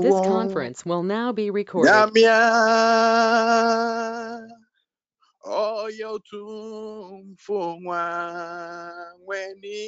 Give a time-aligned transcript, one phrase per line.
[0.00, 1.90] This conference will now be recorded.
[1.92, 2.38] Nyamia
[5.44, 8.02] oyo tumfo nwa
[9.26, 9.86] weni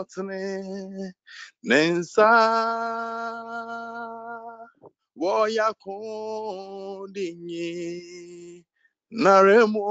[0.00, 0.42] otne
[1.64, 2.30] nensa
[5.16, 7.70] woya kundinyi
[9.22, 9.86] naremo.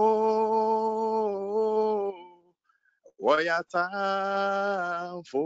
[3.19, 5.43] Woya tamfo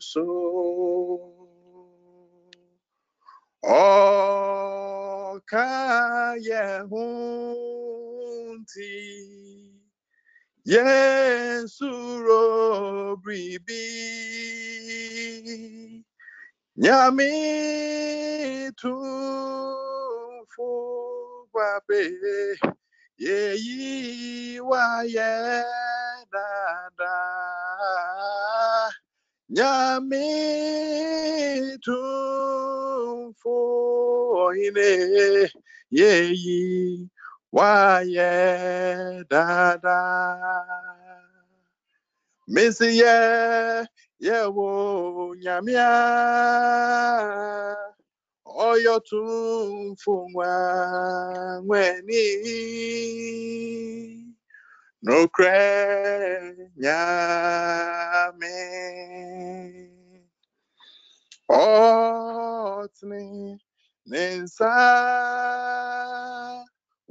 [0.00, 0.24] so
[3.62, 5.66] ọka
[6.46, 7.02] yehunti
[10.70, 12.42] yesuro
[13.22, 13.84] bribi
[16.76, 17.28] nyami
[18.80, 20.68] tumfo
[21.52, 22.00] gbabe
[23.24, 25.30] yeyi wáyé
[26.32, 27.12] dáadáa
[29.56, 30.28] nyami
[31.84, 33.56] tumfo
[34.44, 34.90] ohine
[35.98, 36.60] yeyi
[37.56, 38.32] wáyé
[39.30, 40.64] dáadáa
[42.52, 42.88] mesi
[44.26, 44.68] yewo
[45.42, 45.88] nyamia
[48.68, 50.50] oyotumfungwa
[51.64, 52.24] ngweni.
[55.02, 55.58] Nokre
[56.82, 58.56] nyame.
[61.48, 63.24] Otni
[64.10, 64.72] nensa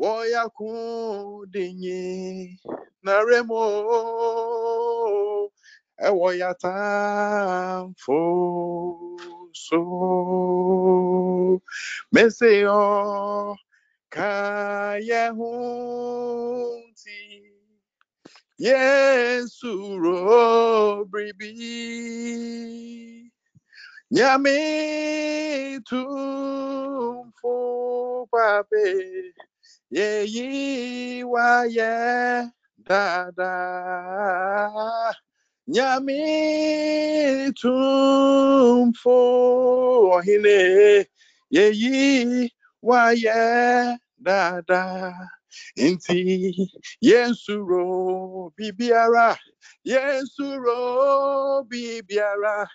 [0.02, 2.02] woyakudinyi
[3.03, 3.64] naremo
[6.07, 8.19] ẹwọ ya tamfo
[9.66, 9.81] so.
[12.13, 13.55] Mese ọ
[14.16, 17.19] kaya hunti
[18.66, 19.72] yesu
[20.03, 21.51] ro bribi
[24.16, 24.57] nyame
[25.88, 27.56] tumfo
[28.31, 28.84] pape
[29.97, 30.50] yeyi
[31.34, 31.94] wáyé
[32.88, 33.91] dáadáa
[35.67, 39.17] nyame tumfo
[40.16, 40.57] ọhene
[41.55, 42.51] yeyi
[42.88, 43.39] wáyé
[44.25, 45.13] dáadáa
[45.89, 46.19] nti
[47.01, 47.83] yensuro
[48.55, 49.27] bibiara
[49.89, 50.79] yensuro
[51.69, 52.67] bibiara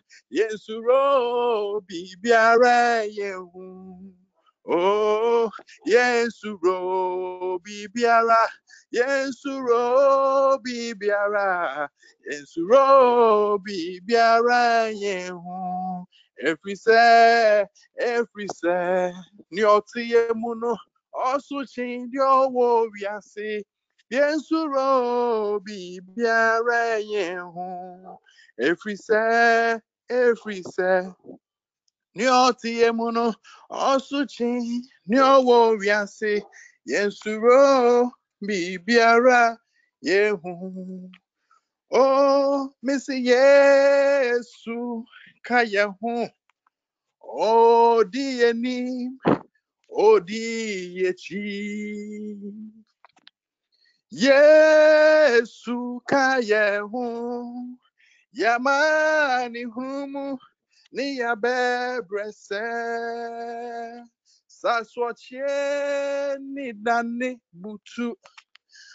[5.86, 8.42] yensuro bibiara
[8.90, 11.88] yehun oh yensuro bibiara
[12.26, 16.06] yensuro bibiara yensuro bibiara yehun
[16.48, 17.66] efisɛ
[17.96, 19.12] efisɛ
[19.50, 20.72] ni ɔte yɛ mu no
[21.14, 23.64] ɔsokye di ɔwɔ wiase
[24.12, 28.20] yɛnsuro biribiara yɛn ho
[28.58, 31.14] efisɛ efisɛ
[32.24, 33.34] ɔte yɛ mu no
[33.70, 34.48] ɔsokye
[35.06, 36.42] ni ɔwɔ wiase
[36.88, 38.10] yɛnsuro
[38.40, 39.58] biribiara
[40.02, 40.52] yɛn ho
[41.90, 45.04] o mesi yesu
[46.00, 46.28] ho
[47.22, 49.18] ɔdi yɛn nim
[49.90, 51.42] odi echi
[54.10, 57.04] yesu ka yehu
[58.32, 60.38] yamani humu
[60.96, 62.64] ni yabebrese
[64.46, 65.44] saswache
[66.40, 68.16] ni dani butu.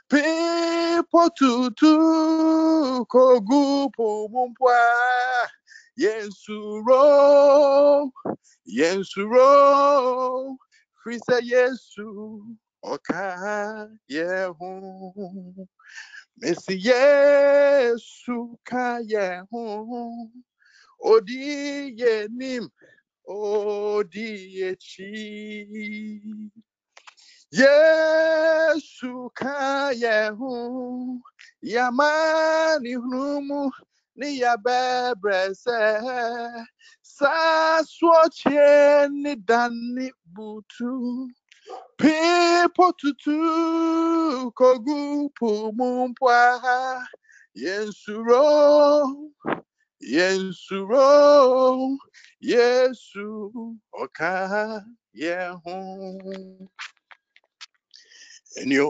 [0.10, 4.80] Pipo tutu kogupo mumpwa.
[5.96, 7.04] Yensuro
[8.66, 10.58] yensuro
[11.04, 12.08] fisa yesu
[12.84, 15.68] ọka yehu.
[16.38, 19.62] Mesi yesu ka yehu
[21.04, 22.70] odi yenim
[23.28, 26.22] odi echi
[27.52, 31.22] yesu ka yehu
[31.62, 33.72] yamani humu
[34.16, 36.02] ni yabebrese
[37.02, 41.30] saswochie ni dani butu
[41.98, 46.62] pipo tutu kogu pumumpwa
[47.54, 49.32] yensuro
[50.02, 51.98] yensuro
[52.42, 54.32] yesu oh, ọka
[55.14, 55.78] yehu.
[58.60, 58.88] Enyo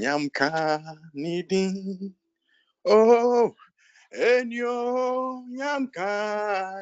[0.00, 0.48] nyamka
[1.14, 2.14] nidin
[2.84, 3.54] oh
[4.12, 4.76] enyo
[5.56, 6.08] nyamka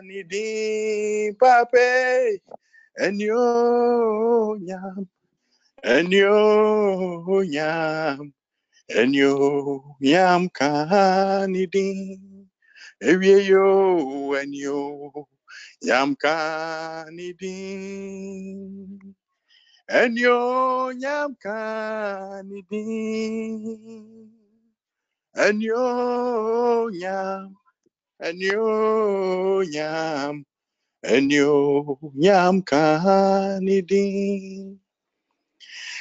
[0.07, 1.89] nidin pape.
[3.05, 3.43] Enyo
[4.67, 5.07] nyam
[5.95, 6.35] enyo
[7.55, 8.33] nyam
[9.01, 9.33] enyo
[10.01, 12.32] nyam kanidin
[13.09, 13.67] ewie yo
[14.41, 14.79] enyo
[15.87, 17.41] nyam kanidin
[20.01, 20.39] enyo
[21.03, 22.85] nyam kanidin
[25.47, 25.87] enyo
[27.01, 27.49] nyam
[28.29, 28.67] enyo
[29.75, 30.35] nyam.
[31.03, 33.99] Enyo nyam kanidin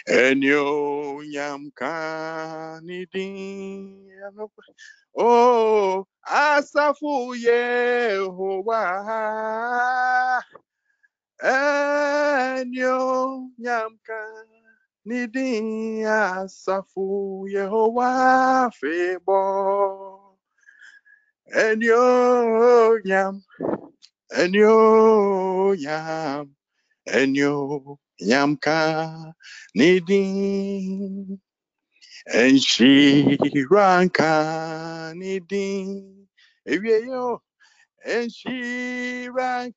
[0.08, 4.12] enyo nyam kanidin
[5.16, 8.82] oh asafu yehowa
[11.42, 12.98] enyo
[13.60, 19.42] nyam kanidin asafu yehowa febo.
[21.52, 23.44] Enyo nyam
[24.40, 24.76] enyo
[25.76, 26.56] nyam
[27.06, 27.54] enyo
[28.30, 29.40] nyam kanidin
[32.42, 33.88] enshira
[35.20, 36.28] nidin
[36.72, 37.28] ewie yo.
[38.06, 39.70] Enshira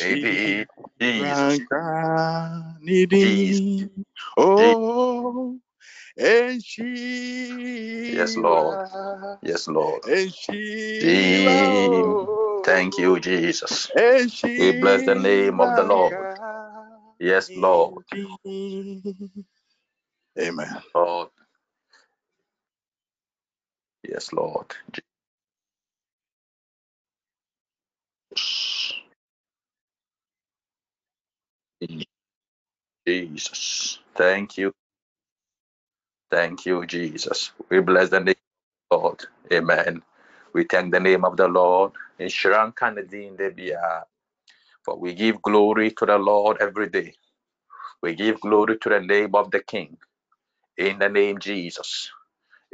[0.00, 0.66] Maybe
[1.10, 1.60] enshira Jesus.
[2.84, 3.90] nidin
[4.38, 5.60] oh
[6.18, 7.66] enshira
[8.08, 8.80] Yes, Lord.
[9.42, 10.02] Yes, Lord.
[10.04, 12.18] enshira Je-
[12.64, 13.90] Thank you, Jesus.
[14.56, 16.14] We bless the name of the Lord.
[17.20, 18.04] Yes, Lord.
[20.40, 20.82] Amen.
[20.94, 21.28] Lord.
[24.08, 24.74] Yes, Lord.
[33.06, 34.00] Jesus.
[34.16, 34.74] Thank you.
[36.30, 37.52] Thank you, Jesus.
[37.70, 38.36] We bless the name
[38.92, 39.24] of God.
[39.52, 40.02] Amen.
[40.54, 41.92] We thank the name of the Lord.
[42.18, 44.04] In Shran Kanadin Debia.
[44.84, 47.14] For we give glory to the Lord every day.
[48.02, 49.98] We give glory to the name of the King.
[50.78, 52.10] In the name Jesus.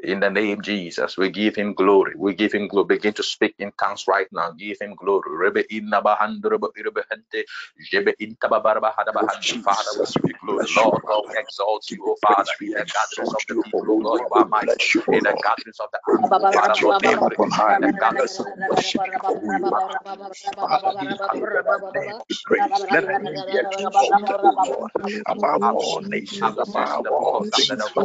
[0.03, 2.15] In the name Jesus, we give him glory.
[2.17, 2.87] We give him glory.
[2.97, 4.51] Begin to speak in tongues right now.
[4.53, 5.31] Give him glory.
[5.31, 7.45] Rebe inna bahando rebe hente.
[7.93, 9.59] Jebe inta babaraba hada bahandi.
[9.65, 10.67] Father, we we you glory.
[10.69, 14.01] you, Lord we exalt you, oh Father, in We the gatherings of the people, oh
[14.05, 14.23] Lord.
[14.29, 14.71] you are mighty.
[15.09, 17.75] O In the gatherings of the We oh Father, Lord, name upon high.
[17.75, 19.91] In the We gatherings of worship you for who you are.
[20.61, 21.65] Father, be hallowed.
[21.67, 22.87] Thy name be praised.
[22.91, 24.93] Let name be exalted, O Lord.
[25.27, 28.03] Above all nations, above the all the things, of the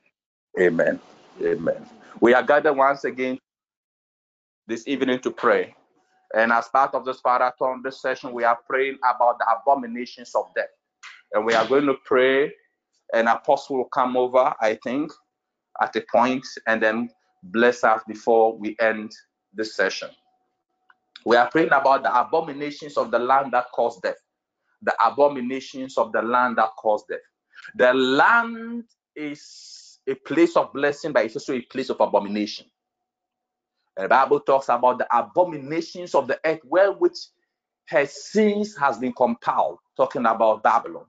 [0.59, 0.99] Amen.
[1.41, 1.89] Amen.
[2.19, 3.39] We are gathered once again
[4.67, 5.75] this evening to pray.
[6.33, 10.45] And as part of this marathon, this session, we are praying about the abominations of
[10.55, 10.69] death.
[11.33, 12.53] And we are going to pray.
[13.13, 15.11] An apostle will come over, I think,
[15.81, 17.09] at a point, and then
[17.43, 19.11] bless us before we end
[19.53, 20.09] this session.
[21.25, 24.15] We are praying about the abominations of the land that cause death.
[24.81, 27.19] The abominations of the land that cause death.
[27.75, 28.85] The land
[29.15, 32.65] is a place of blessing, but it's also a place of abomination.
[33.97, 37.17] The Bible talks about the abominations of the earth, where which
[37.89, 41.05] her sins has been compiled, talking about Babylon.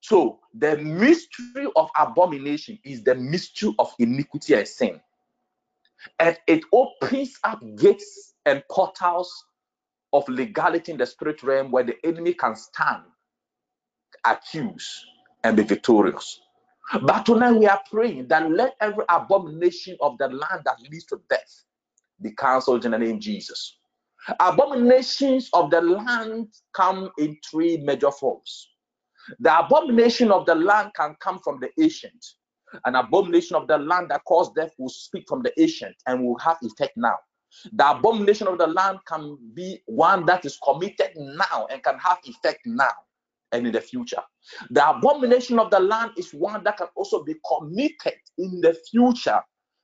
[0.00, 5.00] So the mystery of abomination is the mystery of iniquity and sin.
[6.18, 9.32] And it opens up gates and portals
[10.12, 13.04] of legality in the spirit realm where the enemy can stand,
[14.26, 15.04] accuse,
[15.44, 16.40] and be victorious.
[17.02, 21.20] But tonight we are praying that let every abomination of the land that leads to
[21.30, 21.64] death
[22.22, 23.78] be cancelled in the name of Jesus.
[24.40, 28.68] Abominations of the land come in three major forms.
[29.40, 32.24] The abomination of the land can come from the ancient.
[32.84, 36.38] An abomination of the land that caused death will speak from the ancient and will
[36.38, 37.16] have effect now.
[37.72, 42.18] The abomination of the land can be one that is committed now and can have
[42.24, 42.90] effect now
[43.52, 44.22] and in the future.
[44.70, 49.40] The abomination of the land is one that can also be committed in the future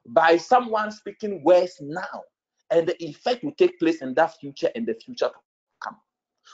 [0.09, 2.23] by someone speaking words now,
[2.71, 5.35] and the effect will take place in that future and the future to
[5.83, 5.97] come.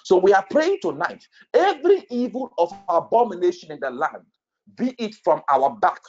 [0.04, 1.26] So we are praying tonight.
[1.52, 4.25] Every evil of abomination in the land,
[4.76, 6.00] be it from our back,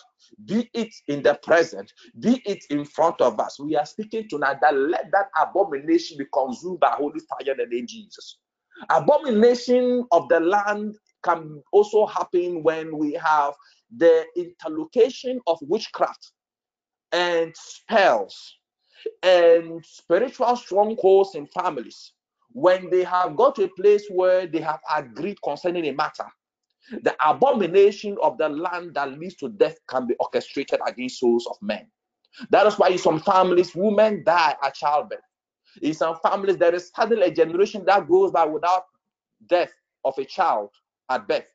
[0.46, 4.58] be it in the present, be it in front of us, we are speaking tonight
[4.62, 8.38] that let that abomination be consumed by holy fire in the name Jesus.
[8.90, 13.54] Abomination of the land can also happen when we have
[13.96, 16.32] the interlocation of witchcraft
[17.12, 18.58] and spells
[19.22, 22.14] and spiritual strongholds in families
[22.52, 26.26] when they have got to a place where they have agreed concerning a matter
[27.02, 31.58] the abomination of the land that leads to death can be orchestrated against souls of
[31.62, 31.88] men.
[32.50, 35.20] That is why in some families women die at childbirth.
[35.82, 38.84] In some families there is suddenly a generation that goes by without
[39.48, 39.72] death
[40.04, 40.70] of a child
[41.10, 41.46] at birth.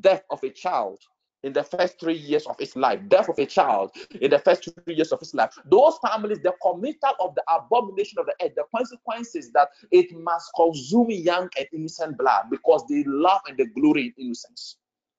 [0.00, 0.98] Death of a child
[1.42, 4.68] in the first three years of his life, death of a child in the first
[4.84, 5.54] three years of his life.
[5.70, 10.50] Those families, the committal of the abomination of the earth, the consequences that it must
[10.54, 14.76] consume young and innocent blood because they love and they glory in innocence.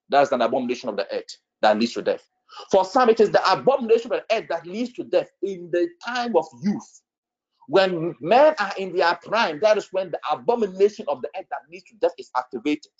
[0.09, 2.27] That's an abomination of the earth that leads to death.
[2.69, 5.87] For some, it is the abomination of the earth that leads to death in the
[6.05, 7.01] time of youth.
[7.67, 11.61] When men are in their prime, that is when the abomination of the earth that
[11.71, 12.91] leads to death is activated.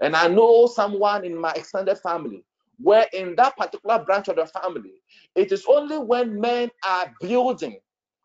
[0.00, 2.44] And I know someone in my extended family
[2.80, 5.02] where in that particular branch of the family,
[5.34, 7.78] it is only when men are building,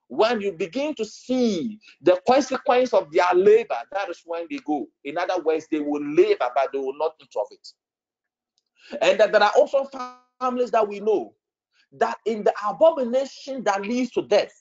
[0.08, 4.88] when you begin to see the consequence of their labor, that is when they go.
[5.04, 7.68] In other words, they will labor, but they will not eat of it.
[9.02, 9.90] And that there are also
[10.40, 11.34] families that we know
[11.94, 14.54] that in the abomination that leads to death,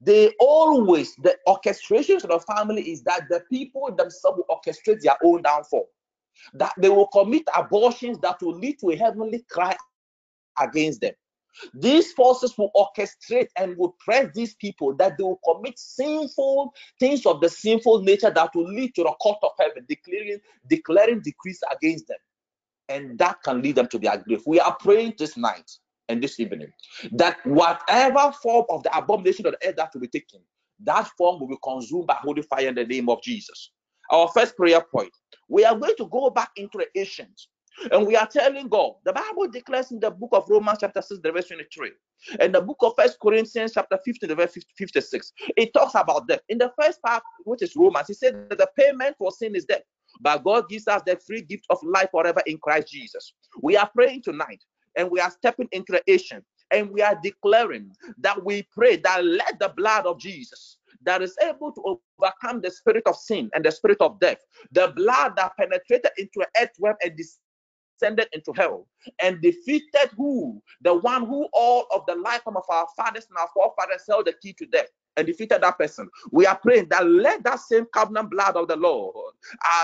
[0.00, 5.16] they always, the orchestrations of the family is that the people themselves will orchestrate their
[5.24, 5.88] own downfall
[6.54, 9.76] that they will commit abortions that will lead to a heavenly cry
[10.60, 11.12] against them.
[11.74, 17.24] These forces will orchestrate and will press these people that they will commit sinful things
[17.24, 20.38] of the sinful nature that will lead to the court of heaven, declaring
[20.68, 22.18] declaring decrees against them,
[22.88, 24.42] and that can lead them to their grave.
[24.46, 25.70] We are praying this night
[26.08, 26.72] and this evening
[27.12, 30.40] that whatever form of the abomination of the earth that will be taken,
[30.84, 33.70] that form will be consumed by holy fire in the name of Jesus.
[34.10, 35.12] Our first prayer point
[35.48, 37.46] we are going to go back into the ancient
[37.90, 38.94] and we are telling God.
[39.04, 41.90] The Bible declares in the book of Romans, chapter 6, the verse 23,
[42.40, 45.32] and the book of First Corinthians, chapter 15, the verse 56.
[45.56, 46.40] It talks about death.
[46.48, 49.64] In the first part, which is Romans, he said that the payment for sin is
[49.64, 49.82] death,
[50.20, 53.34] but God gives us the free gift of life forever in Christ Jesus.
[53.62, 54.62] We are praying tonight,
[54.96, 59.58] and we are stepping into ancient, and we are declaring that we pray that let
[59.60, 63.72] the blood of Jesus that is able to overcome the spirit of sin and the
[63.72, 64.38] spirit of death,
[64.72, 67.16] the blood that penetrated into an earthworm and
[68.00, 68.86] descended into hell
[69.22, 70.60] and defeated who?
[70.82, 74.34] The one who all of the lifetime of our fathers and our forefathers held the
[74.42, 76.08] key to death and defeated that person.
[76.32, 79.34] We are praying that let that same covenant blood of the Lord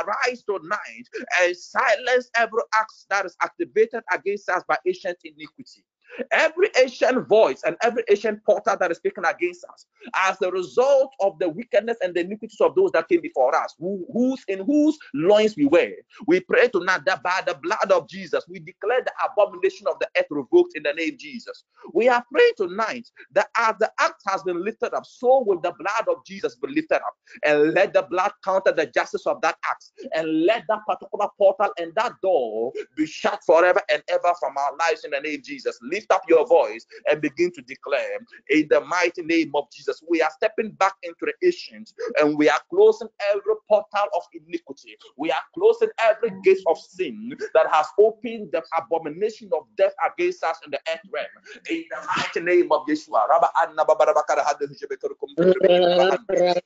[0.00, 1.08] arise tonight
[1.42, 5.84] and silence every act that is activated against us by ancient iniquity.
[6.30, 11.12] Every ancient voice and every ancient portal that is speaking against us, as a result
[11.20, 14.64] of the wickedness and the iniquities of those that came before us, who, whose in
[14.64, 15.92] whose loins we were,
[16.26, 20.08] we pray tonight that by the blood of Jesus, we declare the abomination of the
[20.18, 21.64] earth revoked in the name of Jesus.
[21.92, 25.74] We are praying tonight that as the act has been lifted up, so will the
[25.78, 27.14] blood of Jesus be lifted up,
[27.44, 31.70] and let the blood counter the justice of that act, and let that particular portal
[31.78, 35.44] and that door be shut forever and ever from our lives in the name of
[35.44, 35.78] Jesus.
[35.82, 38.18] Lift up your voice and begin to declare
[38.50, 40.02] in the mighty name of Jesus.
[40.08, 44.96] We are stepping back into the ancient and we are closing every portal of iniquity.
[45.16, 50.42] We are closing every gate of sin that has opened the abomination of death against
[50.44, 51.26] us in the earth realm.
[51.70, 53.26] In the mighty name of Yeshua.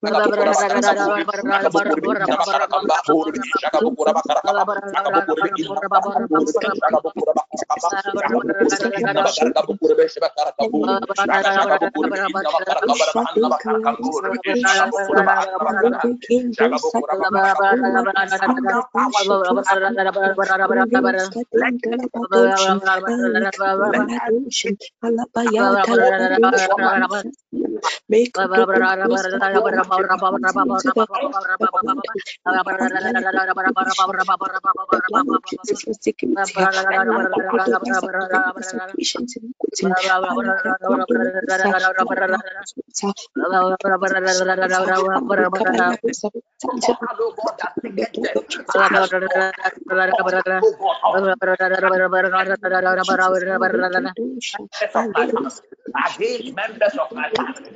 [0.04, 1.06] Rakabukura bakarakaba.
[1.48, 2.88] Rakabukura inna makarakaba.
[3.08, 4.64] Buri ishagabukura bakarakaba.
[4.94, 6.20] Rakabukura inna makarakaba.
[6.30, 7.42] Buri bakarakaba.
[8.18, 9.72] Rakabukura inna makarakaba.
[9.98, 10.80] Bishbakarakaba.
[11.28, 13.04] Rakabukura inna makarakaba.
[13.10, 13.37] Rahanna makarakaba.
[13.38, 16.02] Ishagabukura bakarakaba.
[16.56, 17.14] Shagabukura
[28.08, 28.34] Make
[56.18, 57.67] against members of my family.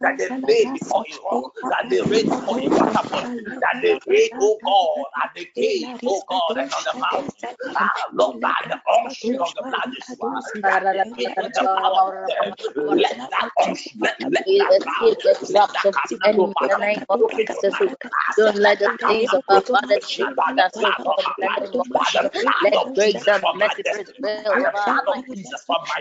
[0.00, 3.24] that they made before you walk, that they made before you waterfall,
[3.62, 7.56] that they made, oh God, at the cave, oh God, and on the mountain.
[7.76, 10.18] Ah, Lord, by the unction of the blood, Let
[10.62, 11.52] let, let
[16.22, 17.96] let oh Father.
[18.36, 20.92] Don't let the things of our fathers shake us so
[22.62, 22.76] Let
[23.54, 24.52] mercy prevail.
[25.34, 26.00] Jesus my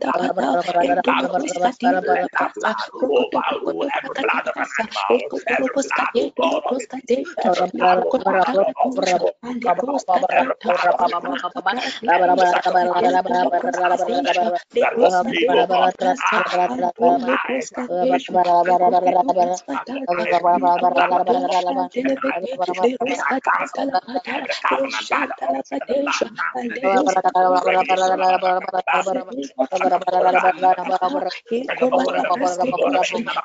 [0.00, 0.30] blood
[4.48, 4.55] of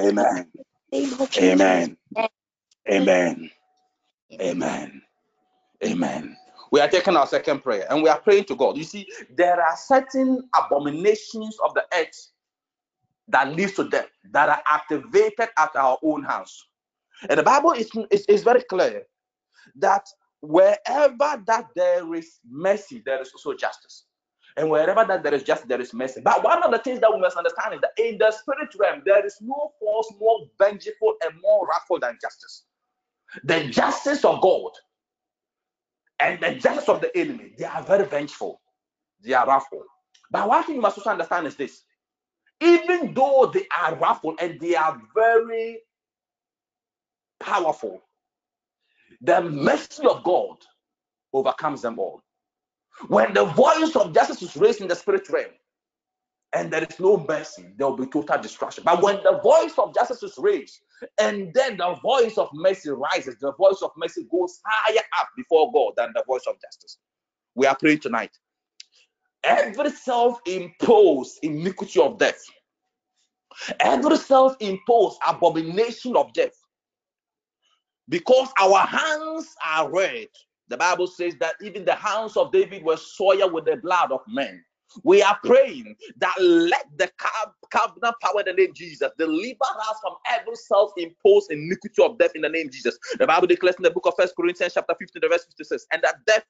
[0.00, 0.50] Amen.
[1.38, 1.96] Amen.
[2.90, 3.50] Amen.
[4.40, 5.02] Amen.
[5.84, 6.36] Amen.
[6.72, 8.76] We are taking our second prayer and we are praying to God.
[8.76, 12.30] You see, there are certain abominations of the earth
[13.28, 16.66] that leads to death that are activated at our own house.
[17.28, 19.04] And the Bible is, is, is very clear
[19.76, 20.06] that
[20.40, 24.04] wherever that there is mercy, there is also justice.
[24.56, 26.20] And wherever that there is justice, there is mercy.
[26.20, 29.02] But one of the things that we must understand is that in the spirit realm,
[29.04, 32.64] there is no force more vengeful and more wrathful than justice.
[33.44, 34.70] The justice of God
[36.20, 38.60] and the justice of the enemy, they are very vengeful,
[39.24, 39.82] they are wrathful.
[40.30, 41.82] But one thing you must also understand is this
[42.60, 45.80] even though they are wrathful and they are very
[47.40, 48.02] powerful,
[49.20, 50.56] the mercy of God
[51.32, 52.22] overcomes them all.
[53.08, 55.50] When the voice of justice is raised in the spirit realm
[56.52, 58.84] and there is no mercy, there will be total destruction.
[58.84, 60.80] But when the voice of justice is raised
[61.20, 65.72] and then the voice of mercy rises, the voice of mercy goes higher up before
[65.72, 66.98] God than the voice of justice.
[67.54, 68.36] We are praying tonight.
[69.46, 72.42] Every self imposed iniquity of death,
[73.80, 76.54] every self imposed abomination of death,
[78.08, 80.28] because our hands are red
[80.68, 84.20] The Bible says that even the hands of David were soiled with the blood of
[84.28, 84.64] men.
[85.02, 87.10] We are praying that let the
[87.70, 92.42] covenant power in the name Jesus deliver us from every self-imposed iniquity of death in
[92.42, 92.98] the name Jesus.
[93.18, 96.16] The Bible declares in the book of First Corinthians chapter 15, verse 56, and that
[96.26, 96.44] death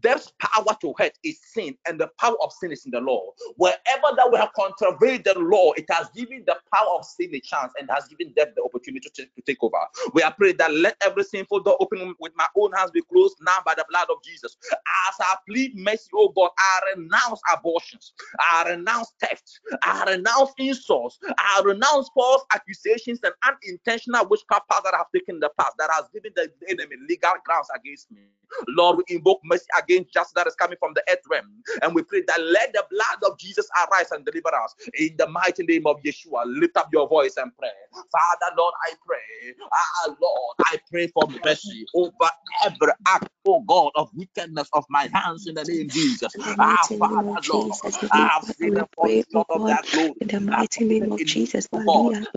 [0.00, 3.30] Death's power to hurt is sin, and the power of sin is in the law.
[3.56, 7.40] Wherever that we have contravened the law, it has given the power of sin a
[7.40, 9.78] chance and has given death the opportunity to, to take over.
[10.12, 13.36] We are praying that let every sinful door open with my own hands be closed
[13.42, 14.56] now by the blood of Jesus.
[14.72, 21.18] As I plead mercy, oh God, I renounce abortions, I renounce theft, I renounce insults,
[21.38, 26.32] I renounce false accusations and unintentional witchcraft that have taken the past that has given
[26.34, 28.22] the enemy legal grounds against me.
[28.68, 31.46] Lord, we invoke mercy against justice that is coming from the earth realm.
[31.82, 34.74] And we pray that let the blood of Jesus arise and deliver us.
[34.98, 37.70] In the mighty name of Yeshua, lift up your voice and pray.
[37.94, 39.54] Father, Lord, I pray.
[39.72, 42.30] Ah, Lord, I pray for mercy over
[42.64, 46.32] every act, oh God, of wickedness of my hands in the name of Jesus.
[46.60, 47.78] Ah, Father, Lord,
[48.12, 49.10] I have seen the fall
[49.50, 50.14] of that glory.
[50.20, 51.68] In the mighty name of Jesus,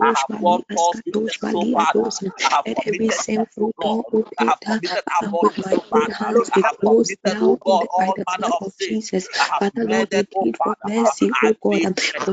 [0.02, 0.64] Dosh, Malia,
[1.12, 4.56] Dosh, Malia, Dosh, let every sinful door open
[5.42, 6.64] with my own hands be
[6.96, 7.88] closed now in the,
[8.38, 9.28] blood of Jesus.
[9.58, 11.82] Father Lord, we plead for mercy, oh God.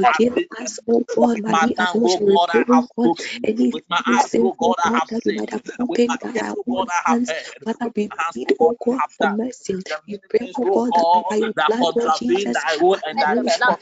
[0.02, 5.04] Forgive us, oh, oh God, Maria, oh oh we pray, oh God, any sinful door
[5.10, 7.34] that we might have opened by our own hands.
[7.64, 9.84] Father, we plead, oh God, for mercy.
[10.08, 12.66] We pray, oh God, that by your blood, Lord Jesus,
[13.16, 13.80] Father God,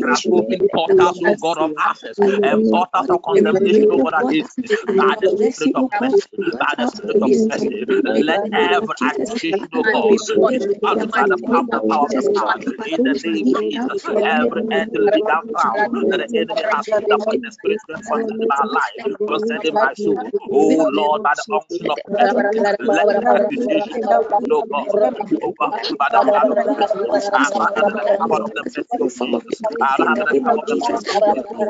[0.00, 5.28] grant open portals, God of access, and portals of condemnation, God, against me, by the
[5.28, 7.76] spirit of mercy, by the spirit of mercy,
[8.14, 12.58] let every accusation, oh God, dismantled by the power, power of blood.
[13.02, 17.36] In the name of Jesus, every earthly legal crown that the enemy has put upon
[17.42, 20.22] the spirit concerning my life, concerning my soul.
[20.50, 24.08] Oh Lord, by the unction of mercy, let the accusation,
[24.48, 26.90] God, overruled by the blood of Jesus.
[27.10, 30.70] And rather than the power of the mercy of Jesus, the power of the blood
[30.70, 31.18] of Jesus,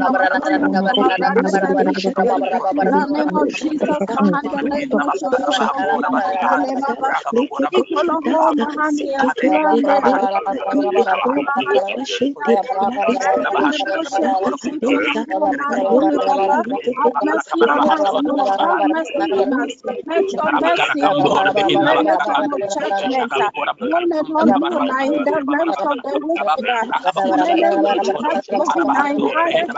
[29.66, 29.78] for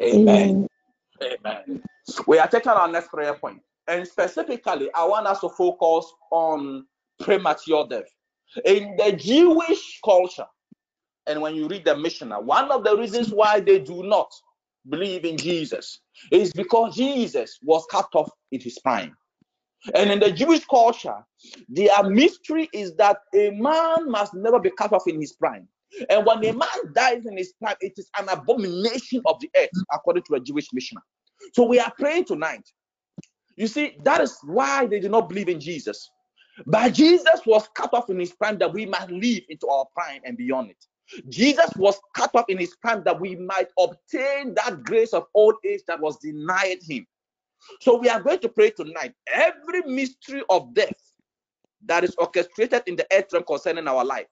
[0.03, 0.61] Amen.
[1.23, 1.83] Amen.
[2.27, 6.87] We are taking our next prayer point, and specifically, I want us to focus on
[7.21, 8.05] premature death.
[8.65, 10.47] In the Jewish culture,
[11.27, 14.31] and when you read the Mishnah, one of the reasons why they do not
[14.89, 19.17] believe in Jesus is because Jesus was cut off in his prime.
[19.95, 21.17] And in the Jewish culture,
[21.69, 25.69] their mystery is that a man must never be cut off in his prime.
[26.11, 29.71] And when a man dies in his prime, it is an abomination of the earth,
[29.93, 31.03] according to a Jewish Mishnah.
[31.53, 32.69] So we are praying tonight.
[33.57, 36.11] You see, that is why they did not believe in Jesus.
[36.67, 40.21] But Jesus was cut off in his prime that we might live into our prime
[40.25, 40.87] and beyond it.
[41.29, 45.55] Jesus was cut off in his prime that we might obtain that grace of old
[45.65, 47.07] age that was denied him.
[47.81, 49.15] So we are going to pray tonight.
[49.33, 51.13] Every mystery of death
[51.87, 54.27] that is orchestrated in the earth realm concerning our life.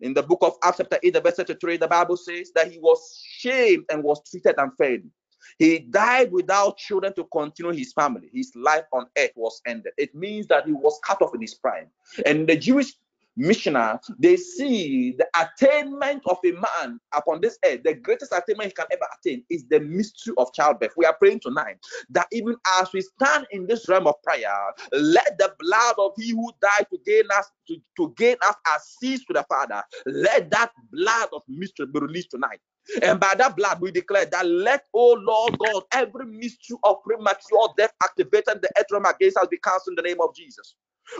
[0.00, 2.78] In the book of Acts, chapter 8, the verse 33, the Bible says that he
[2.78, 5.10] was shamed and was treated unfairly.
[5.58, 8.30] He died without children to continue his family.
[8.32, 9.92] His life on earth was ended.
[9.98, 11.86] It means that he was cut off in his prime.
[12.26, 12.94] And the Jewish
[13.36, 18.74] Mishnah, they see the attainment of a man upon this earth, the greatest attainment he
[18.74, 20.92] can ever attain is the mystery of childbirth.
[20.96, 21.78] We are praying tonight
[22.10, 24.52] that even as we stand in this realm of prayer,
[24.92, 28.36] let the blood of he who died to gain us to, to gain
[28.68, 32.60] us seeds to the Father, let that blood of mystery be released tonight.
[33.02, 37.68] And by that blood, we declare that let, oh Lord God, every mystery of premature
[37.76, 40.74] death activated the earth against us be cancelled in the name of Jesus.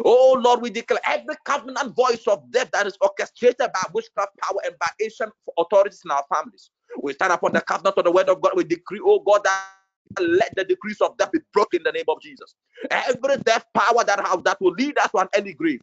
[0.05, 4.59] Oh Lord, we declare every covenant voice of death that is orchestrated by witchcraft power
[4.65, 6.71] and by ancient authorities in our families.
[7.03, 8.53] We stand upon the covenant of the word of God.
[8.57, 9.65] We decree, oh God, that
[10.21, 12.55] let the decrees of death be broken in the name of Jesus.
[12.91, 15.81] Every death power that have that will lead us to an early grave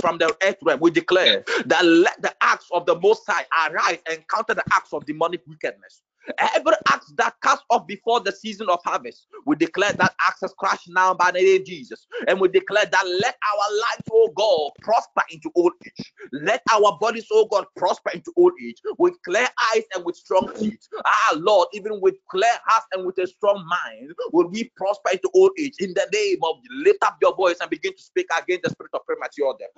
[0.00, 3.98] from the earth realm, we declare that let the acts of the Most High arise
[4.10, 6.02] and counter the acts of demonic wickedness.
[6.38, 10.54] Every axe that cast off before the season of harvest, we declare that axe is
[10.58, 12.06] crushed now by the name of Jesus.
[12.28, 16.12] And we declare that let our lives, oh God, prosper into old age.
[16.32, 20.50] Let our bodies, oh God, prosper into old age with clear eyes and with strong
[20.58, 20.86] teeth.
[21.04, 25.30] Ah, Lord, even with clear hearts and with a strong mind, will we prosper into
[25.34, 25.74] old age.
[25.80, 28.90] In the name of lift up your voice and begin to speak against the spirit
[28.94, 29.70] of premature death.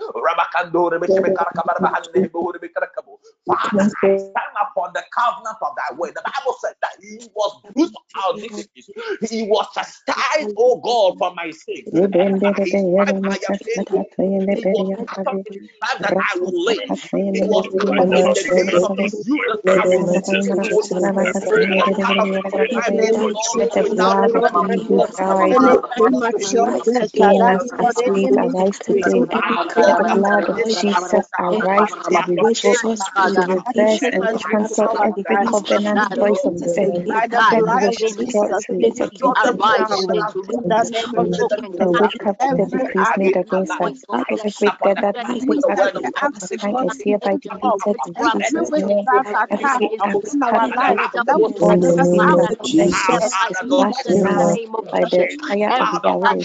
[3.47, 3.89] Father,
[4.19, 6.17] stand upon the covenant of thy word.
[6.33, 8.91] Bible said that he was bruised for our iniquities.
[9.31, 11.85] He was chastised, oh God, for my sake.
[11.93, 12.01] He
[16.01, 16.79] that I will live.
[17.33, 19.43] He was struck in the days of his youth.
[19.65, 20.89] He was
[23.75, 25.59] the blood of Jesus Christ
[27.01, 29.21] again us as we arise today.
[29.77, 36.71] Let the blood of Jesus arise to reverse and cancel every covenant voice of the
[36.79, 37.15] enemy
[40.65, 41.47] that destroys
[41.79, 44.05] the witchcraft the decrees made against us.
[44.31, 44.53] Every
[45.63, 49.09] gathered against us time is hereby defeated in Jesus' name.
[49.51, 50.63] Every axe cut
[51.33, 54.59] before the season of vengeance is crushed now
[54.91, 56.45] by the fire of Yahweh.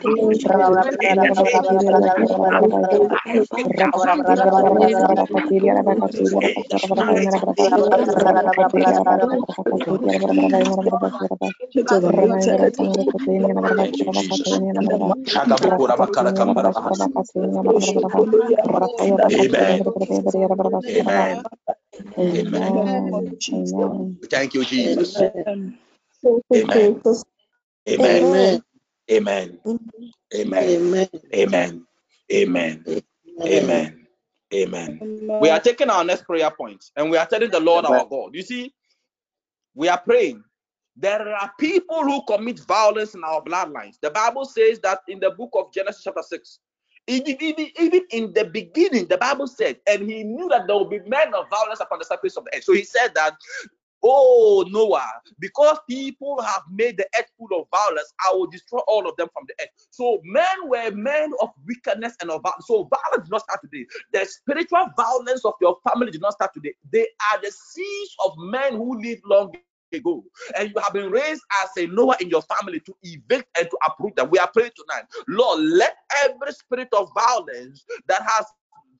[19.31, 19.85] Amen.
[20.89, 21.45] Amen.
[22.19, 23.25] Amen.
[24.29, 25.23] Thank you, Jesus.
[26.55, 26.97] Amen.
[27.89, 28.63] Amen.
[29.11, 29.59] Amen.
[30.33, 31.09] Amen.
[31.35, 31.85] Amen.
[32.31, 33.03] Amen.
[33.45, 34.07] Amen.
[34.53, 35.01] Amen.
[35.41, 38.33] We are taking our next prayer point and we are telling the Lord our God.
[38.33, 38.73] You see,
[39.75, 40.43] we are praying.
[40.95, 43.95] There are people who commit violence in our bloodlines.
[44.01, 46.59] The Bible says that in the book of Genesis, chapter 6.
[47.07, 50.99] Even, even, in the beginning, the Bible said, and he knew that there will be
[50.99, 52.63] men of violence upon the surface of the earth.
[52.63, 53.35] So he said that
[54.03, 59.07] Oh, Noah, because people have made the earth full of violence, I will destroy all
[59.07, 59.69] of them from the earth.
[59.91, 62.67] So men were men of wickedness and of violence.
[62.67, 63.85] So violence did not start today.
[64.13, 66.73] The spiritual violence of your family did not start today.
[66.91, 69.53] They are the seeds of men who lived long
[69.93, 70.23] ago.
[70.57, 73.77] And you have been raised as a Noah in your family to evict and to
[73.85, 74.29] uproot them.
[74.31, 75.05] We are praying tonight.
[75.27, 78.45] Lord, let every spirit of violence that has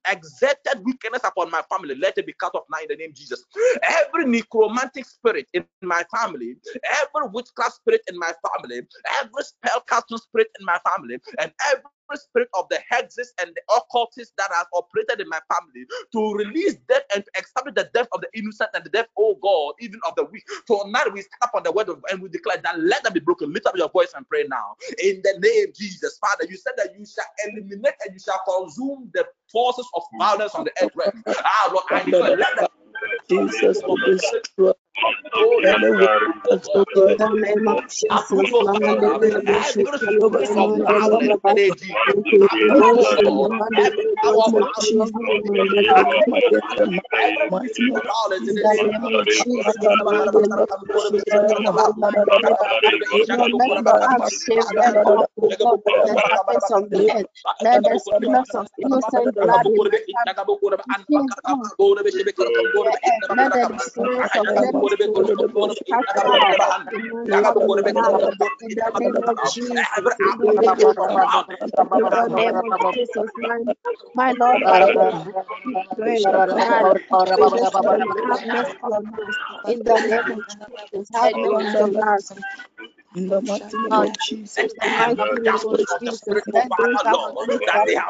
[0.07, 3.15] exerted wickedness upon my family, let it be cut off now in the name of
[3.15, 3.43] Jesus.
[3.83, 8.81] Every necromantic spirit in my family, every witchcraft spirit in my family,
[9.21, 11.83] every spell casting spirit in my family, and every
[12.17, 16.75] spirit of the hexes and the occultists that has operated in my family to release
[16.87, 19.99] death and to establish the death of the innocent and the death, oh God, even
[20.07, 20.43] of the weak.
[20.67, 23.19] Tonight we stand up on the word of and we declare that let them be
[23.19, 23.51] broken.
[23.53, 24.75] Lift up your voice and pray now.
[25.03, 28.39] In the name of Jesus, Father, you said that you shall eliminate and you shall
[28.47, 31.13] consume the forces of violence on the earth.
[31.27, 32.67] Ah, Lord, I declare, let them
[33.29, 34.73] Jesus destroy
[64.53, 65.05] let করবে
[74.15, 74.61] My Lord,
[79.65, 82.33] in the name of Jesus, have mercy on us
[83.15, 84.73] in the mighty name of Jesus.
[84.79, 86.21] The mighty name of Jesus.
[86.47, 88.03] Let the house come on the the the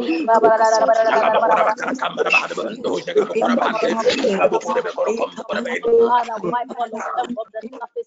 [6.43, 7.62] Wipe on the stem of the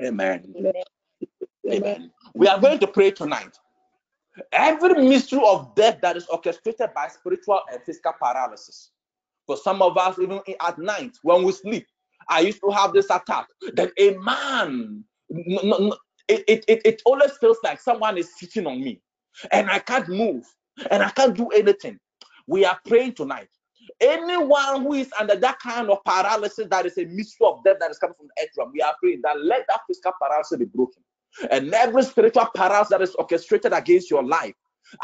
[0.00, 0.54] Amen.
[0.58, 0.72] Amen.
[1.70, 2.10] Amen.
[2.34, 3.58] We are going to pray tonight.
[4.52, 8.90] Every mystery of death that is orchestrated by spiritual and physical paralysis.
[9.46, 11.86] For some of us, even at night when we sleep,
[12.28, 17.58] I used to have this attack that a man, it, it, it, it always feels
[17.64, 19.00] like someone is sitting on me
[19.50, 20.44] and I can't move
[20.90, 21.98] and I can't do anything.
[22.46, 23.48] We are praying tonight.
[24.00, 27.90] Anyone who is under that kind of paralysis, that is a mystery of death that
[27.90, 30.64] is coming from the earth realm, we are praying that let that physical paralysis be
[30.66, 31.02] broken.
[31.50, 34.54] And every spiritual paralysis that is orchestrated against your life,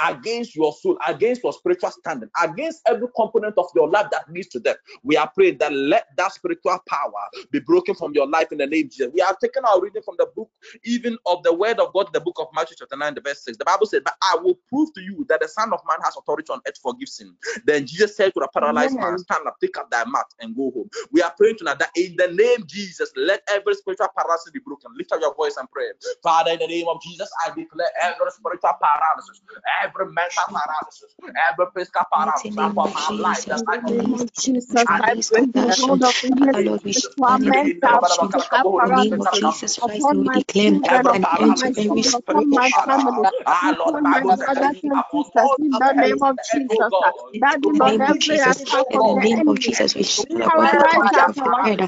[0.06, 4.48] against your soul, against your spiritual standing, against every component of your life that leads
[4.48, 4.76] to death.
[5.02, 7.12] We are praying that let that spiritual power
[7.50, 9.12] be broken from your life in the name of Jesus.
[9.12, 10.50] We are taking our reading from the book,
[10.84, 13.58] even of the word of God, the book of Matthew, chapter 9, the verse 6.
[13.58, 16.16] The Bible said, But I will prove to you that the Son of Man has
[16.16, 17.34] authority on earth to forgive sin.
[17.64, 19.18] Then Jesus said to the paralyzed man, Amen.
[19.18, 20.88] Stand up, take up thy mat, and go home.
[21.10, 24.60] We are praying tonight that in the name of Jesus, let every spiritual paralysis be
[24.60, 24.90] broken.
[24.96, 25.86] Lift up your voice and pray.
[26.22, 29.40] Father, in the name of Jesus, I declare every spiritual paralysis,
[29.82, 31.14] every mental paralysis,
[31.50, 33.44] every physical paralysis for my life.
[33.48, 34.84] The life of Jesus,
[35.34, 35.52] of Jesus
[36.22, 36.52] in the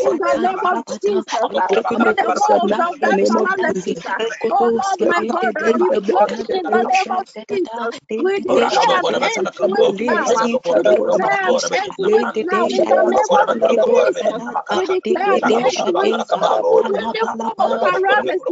[0.00, 4.04] in the name of Jesus, may the walls of that paralysis,
[4.50, 8.00] oh Lord my God, be broken in the name of Jesus.
[8.18, 10.32] We declare an end to it now.
[10.72, 14.42] We declare an end to it now in the name of Jesus.
[14.72, 16.64] We declare an end to it now.
[16.94, 18.42] Any form of paralysis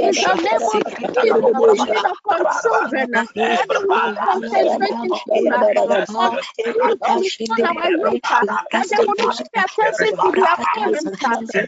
[0.00, 6.38] in the name of Jesus, even upon children, any one concentrating children, upon
[6.84, 7.20] upon
[7.68, 8.22] our youth,
[8.72, 11.18] that they will not pay attention to their parents,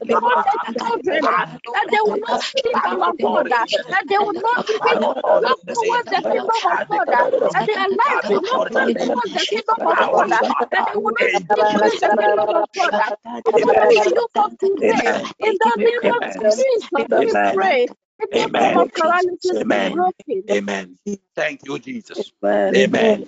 [0.05, 4.99] upon the children, that they will not seek our God, that they will not even
[5.43, 7.07] walk towards the kingdom of God,
[7.53, 10.31] that their life will not turn towards the kingdom of God,
[10.70, 13.14] that they will not decrease the kingdom of God.
[13.47, 16.66] Upon the youth of today, in the name of Jesus,
[17.11, 17.89] we pray.
[18.20, 20.45] Any form of paralysis be broken.
[20.51, 20.99] Amen.
[21.37, 22.33] Thank you, Jesus.
[22.75, 23.27] Amen.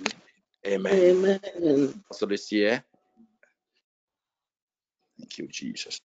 [0.65, 1.05] Amen.
[1.55, 2.03] Amen.
[2.11, 2.83] So this year.
[5.19, 5.99] Thank you, Jesus.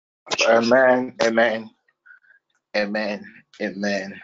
[0.48, 1.16] Amen.
[1.24, 1.70] Amen.
[2.76, 3.26] Amen.
[3.62, 4.22] Amen.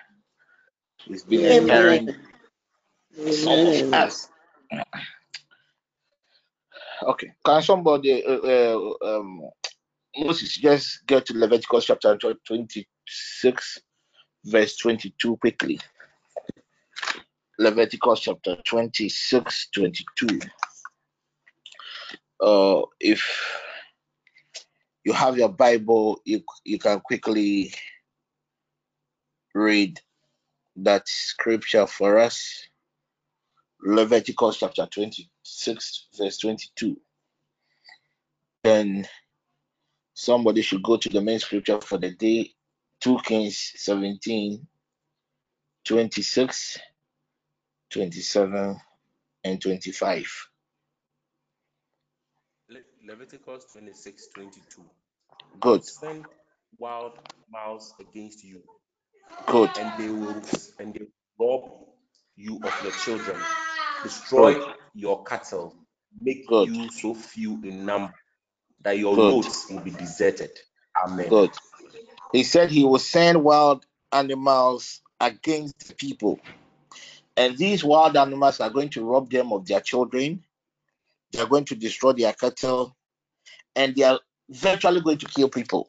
[1.05, 2.16] He's been Amen.
[3.93, 4.30] Us.
[7.03, 7.32] Okay.
[7.45, 9.41] Can somebody, uh, uh, um,
[10.18, 13.80] Moses, just get to Leviticus chapter 26,
[14.45, 15.80] verse 22 quickly.
[17.59, 20.39] Leviticus chapter 26, 22.
[22.41, 23.24] Uh, if
[25.03, 27.74] you have your Bible, you, you can quickly
[29.53, 29.99] read
[30.76, 32.68] that scripture for us.
[33.86, 36.97] Leviticus chapter 26, verse 22.
[38.63, 39.07] Then
[40.13, 42.51] somebody should go to the main scripture for the day
[43.01, 44.67] 2 Kings 17,
[45.86, 46.79] 26,
[47.91, 48.77] 27,
[49.45, 50.49] and 25.
[52.69, 54.83] Le- Leviticus 26 22.
[55.59, 56.25] Good, Send
[56.79, 57.19] wild
[57.51, 58.63] mouse against you,
[59.47, 60.41] good, and they will
[60.79, 61.07] and they
[61.38, 61.88] will rob
[62.36, 63.47] you of your children,
[64.05, 64.61] destroy
[64.93, 65.75] your cattle,
[66.21, 66.69] make Good.
[66.69, 68.13] you so few in number
[68.81, 69.31] that your Good.
[69.31, 70.51] roads will be deserted.
[71.03, 71.29] Amen.
[71.29, 71.51] good.
[72.31, 76.39] He said he will send wild animals against the people.
[77.35, 80.43] And these wild animals are going to rob them of their children.
[81.31, 82.95] They are going to destroy their cattle.
[83.75, 85.87] And they are virtually going to kill people.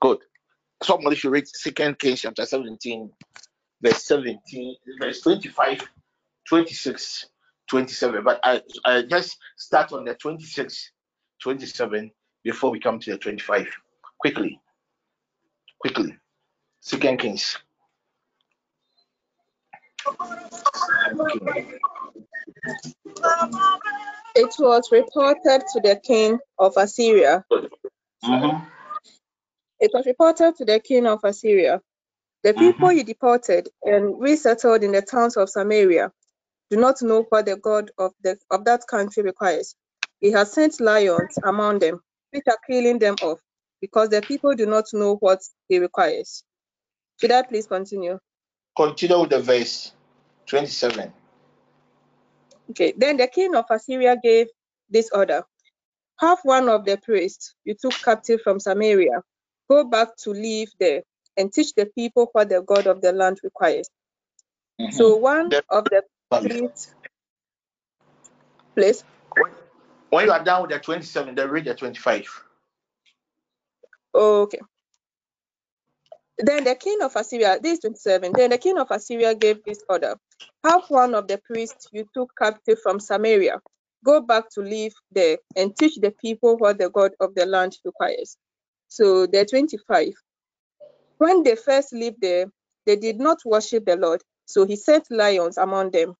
[0.00, 0.18] Good.
[0.82, 3.10] Somebody should read Second Kings chapter 17,
[3.82, 5.82] verse 17, verse 25,
[6.50, 7.26] 26,
[7.68, 8.24] 27.
[8.24, 10.90] But I, I just start on the 26,
[11.42, 12.10] 27
[12.42, 13.68] before we come to the 25.
[14.20, 14.60] Quickly.
[15.80, 16.16] Quickly.
[16.80, 17.56] Second Kings.
[21.20, 21.78] Okay.
[24.34, 27.44] It was reported to the king of Assyria.
[28.24, 28.66] Mhm.
[29.78, 31.80] It was reported to the king of Assyria.
[32.42, 36.12] The people he deported and resettled in the towns of Samaria
[36.70, 39.74] do not know what the God of the of that country requires.
[40.20, 42.00] He has sent lions among them,
[42.30, 43.40] which are killing them off,
[43.80, 46.44] because the people do not know what he requires.
[47.20, 48.18] Should I please continue?
[48.76, 49.92] Continue with the verse
[50.46, 51.12] 27.
[52.70, 52.92] Okay.
[52.96, 54.48] Then the king of Assyria gave
[54.90, 55.42] this order.
[56.20, 59.22] Have one of the priests you took captive from Samaria
[59.70, 61.02] go back to live there
[61.36, 63.88] and teach the people what the God of the land requires.
[64.80, 64.92] Mhm.
[64.92, 66.94] So one The- of the priests,
[68.74, 69.04] please.
[70.10, 72.44] When you are done with the 27, then read the 25.
[74.14, 74.60] Okay.
[76.38, 78.32] Then the king of Assyria, this 27.
[78.32, 80.16] Then the king of Assyria gave this order
[80.64, 83.60] Have one of the priests you took captive from Samaria
[84.04, 87.76] go back to live there and teach the people what the God of the land
[87.84, 88.36] requires.
[88.88, 90.12] So the 25.
[91.18, 92.46] When they first lived there,
[92.86, 94.22] they did not worship the Lord.
[94.46, 96.14] So he sent lions among them,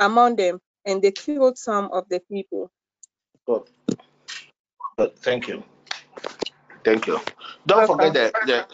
[0.00, 2.70] among them, and they killed some of the people.
[3.46, 3.62] Good.
[4.98, 5.16] Good.
[5.18, 5.62] Thank you.
[6.84, 7.20] Thank you.
[7.66, 8.66] Don't forget the, the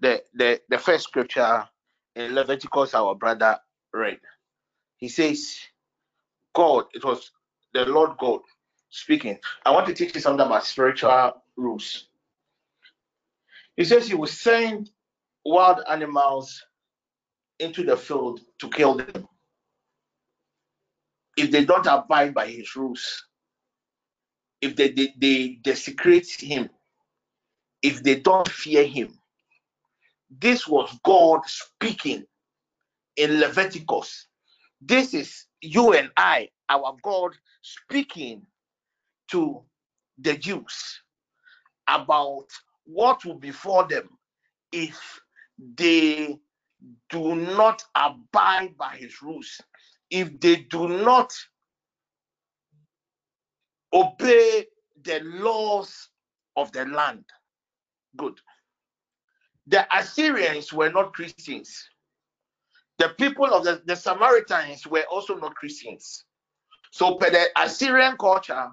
[0.00, 1.66] the the the first scripture
[2.16, 3.58] in Leviticus our brother
[3.92, 4.18] read.
[4.96, 5.58] He says,
[6.54, 7.30] God, it was
[7.74, 8.40] the Lord God
[8.90, 9.38] speaking.
[9.64, 12.06] I want to teach you something about spiritual rules.
[13.76, 14.90] He says he will send
[15.44, 16.64] wild animals
[17.58, 19.28] into the field to kill them
[21.36, 23.24] if they don't abide by his rules,
[24.60, 26.68] if they, they, they desecrate him,
[27.82, 29.18] if they don't fear him.
[30.30, 32.24] This was God speaking
[33.16, 34.28] in Leviticus.
[34.80, 38.42] This is you and I, our God, speaking
[39.30, 39.62] to
[40.18, 41.00] the Jews
[41.88, 42.46] about
[42.84, 44.08] what will befall them
[44.72, 45.20] if
[45.76, 46.38] they
[47.10, 49.60] do not abide by his rules,
[50.12, 51.32] if they do not
[53.92, 54.66] obey
[55.02, 56.10] the laws
[56.54, 57.24] of the land.
[58.16, 58.34] Good.
[59.66, 61.88] The Assyrians were not Christians.
[62.98, 66.24] The people of the, the Samaritans were also not Christians.
[66.90, 68.68] So, per the Assyrian culture,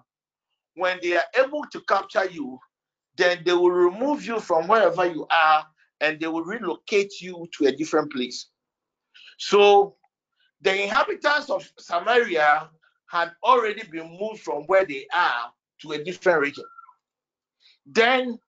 [0.76, 2.60] when they are able to capture you,
[3.16, 5.66] then they will remove you from wherever you are
[6.02, 8.48] and they will relocate you to a different place.
[9.38, 9.96] So,
[10.62, 12.70] the inhabitants of Samaria
[13.10, 15.52] had already been moved from where they are
[15.82, 16.66] to a different region.
[17.86, 18.40] Then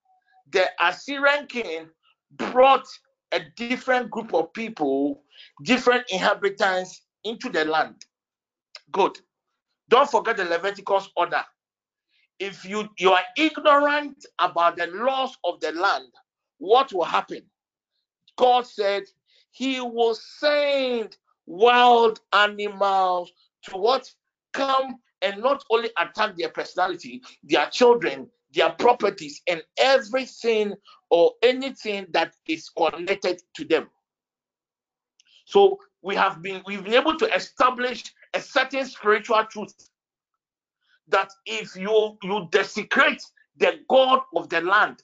[0.51, 1.89] the Assyrian king
[2.31, 2.85] brought
[3.31, 5.23] a different group of people,
[5.63, 8.05] different inhabitants into the land.
[8.91, 9.17] Good.
[9.89, 11.43] Don't forget the Leviticus order.
[12.39, 16.07] If you, you are ignorant about the laws of the land,
[16.57, 17.43] what will happen?
[18.37, 19.03] God said
[19.51, 23.31] he will send wild animals
[23.63, 24.09] to what
[24.53, 30.73] come and not only attack their personality, their children, their properties, and everything
[31.09, 33.87] or anything that is connected to them.
[35.45, 39.73] So we have been we've been able to establish a certain spiritual truth
[41.09, 43.21] that if you you desecrate
[43.57, 45.03] the God of the land,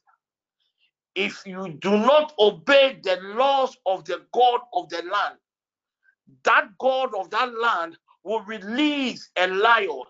[1.16, 5.36] if you do not obey the laws of the God of the land,
[6.44, 10.04] that God of that land will release a lion.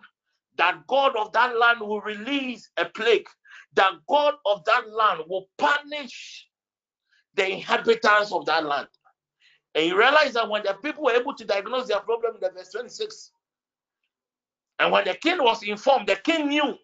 [0.57, 3.27] That God of that land will release a plague.
[3.75, 6.47] That God of that land will punish
[7.35, 8.87] the inhabitants of that land.
[9.75, 12.49] And you realize that when the people were able to diagnose their problem in the
[12.49, 13.31] verse 26,
[14.79, 16.75] and when the king was informed, the king knew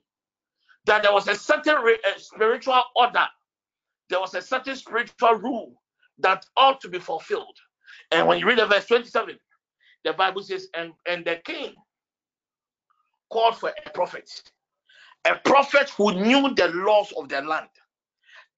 [0.86, 1.76] that there was a certain
[2.18, 3.26] spiritual order,
[4.10, 5.82] there was a certain spiritual rule
[6.20, 7.58] that ought to be fulfilled.
[8.12, 9.38] And when you read the verse 27,
[10.04, 11.74] the Bible says, and, and the king
[13.32, 14.30] called for a prophet,
[15.26, 17.68] a prophet who knew the laws of the land,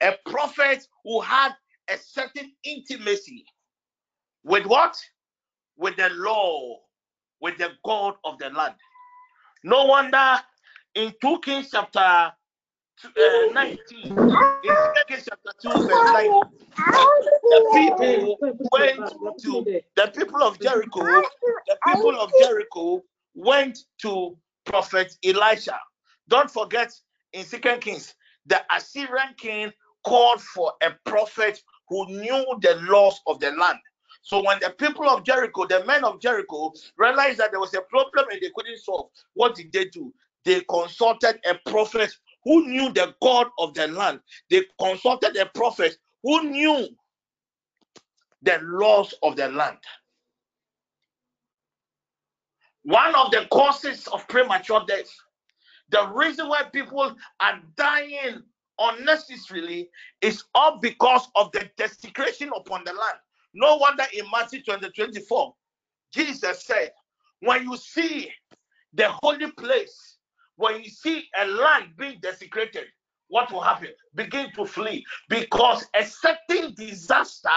[0.01, 1.53] a prophet who had
[1.89, 3.45] a certain intimacy
[4.43, 4.97] with what?
[5.77, 6.77] With the law,
[7.41, 8.75] with the God of the land.
[9.63, 10.39] No wonder
[10.95, 12.31] in 2 Kings chapter
[13.03, 14.17] uh, 19, in 2
[15.07, 16.29] Kings chapter 2, verse 9,
[17.49, 18.37] the people
[18.71, 19.65] went to
[19.95, 21.01] the people of Jericho,
[21.67, 25.79] the people of Jericho went to prophet Elisha.
[26.27, 26.93] Don't forget
[27.33, 28.15] in Second Kings,
[28.45, 29.71] the Assyrian king
[30.05, 33.79] called for a prophet who knew the laws of the land.
[34.21, 37.81] So when the people of Jericho, the men of Jericho, realized that there was a
[37.81, 40.11] problem and they couldn't solve, what did they do?
[40.45, 42.15] They consulted a prophet
[42.45, 44.21] who knew the God of the land.
[44.49, 46.87] They consulted a prophet who knew
[48.43, 49.77] the laws of the land.
[52.83, 55.09] One of the causes of premature death,
[55.89, 58.43] the reason why people are dying
[58.79, 59.89] unnecessarily
[60.21, 63.17] is all because of the desecration upon the land.
[63.53, 65.55] No wonder in Matthew 20 24,
[66.13, 66.91] Jesus said,
[67.39, 68.31] When you see
[68.93, 70.14] the holy place,
[70.57, 72.85] when you see a land being desecrated,
[73.27, 73.89] what will happen?
[74.13, 77.49] Begin to flee because a certain disaster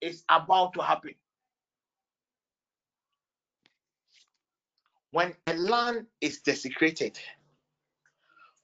[0.00, 1.14] is about to happen.
[5.10, 7.18] When a land is desecrated,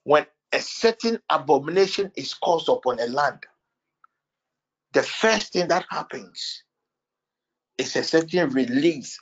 [0.05, 3.45] when a certain abomination is caused upon a land,
[4.93, 6.63] the first thing that happens
[7.79, 9.19] is a certain release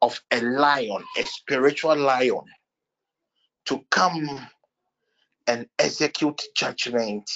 [0.00, 2.44] of a lion, a spiritual lion,
[3.70, 4.48] to come
[5.46, 7.30] and execute judgment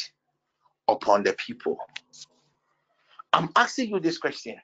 [0.89, 1.79] upon the people.
[3.33, 4.57] I'm asking you this question.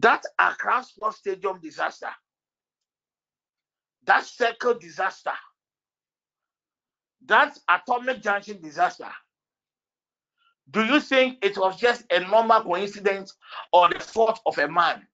[0.00, 2.08] That Accra Sports Stadium disaster,
[4.04, 5.34] that circle disaster,
[7.26, 9.12] that atomic junction disaster,
[10.72, 13.36] do you think it was just a normal coincidence
[13.72, 15.06] or the fault of a man?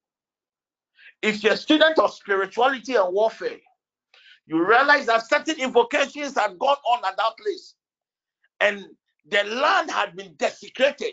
[1.20, 3.59] If you're a student of spirituality and warfare,
[4.49, 7.74] you realize that certain invocations had gone on at that place
[8.61, 8.86] and
[9.30, 11.12] the land had been desecrated.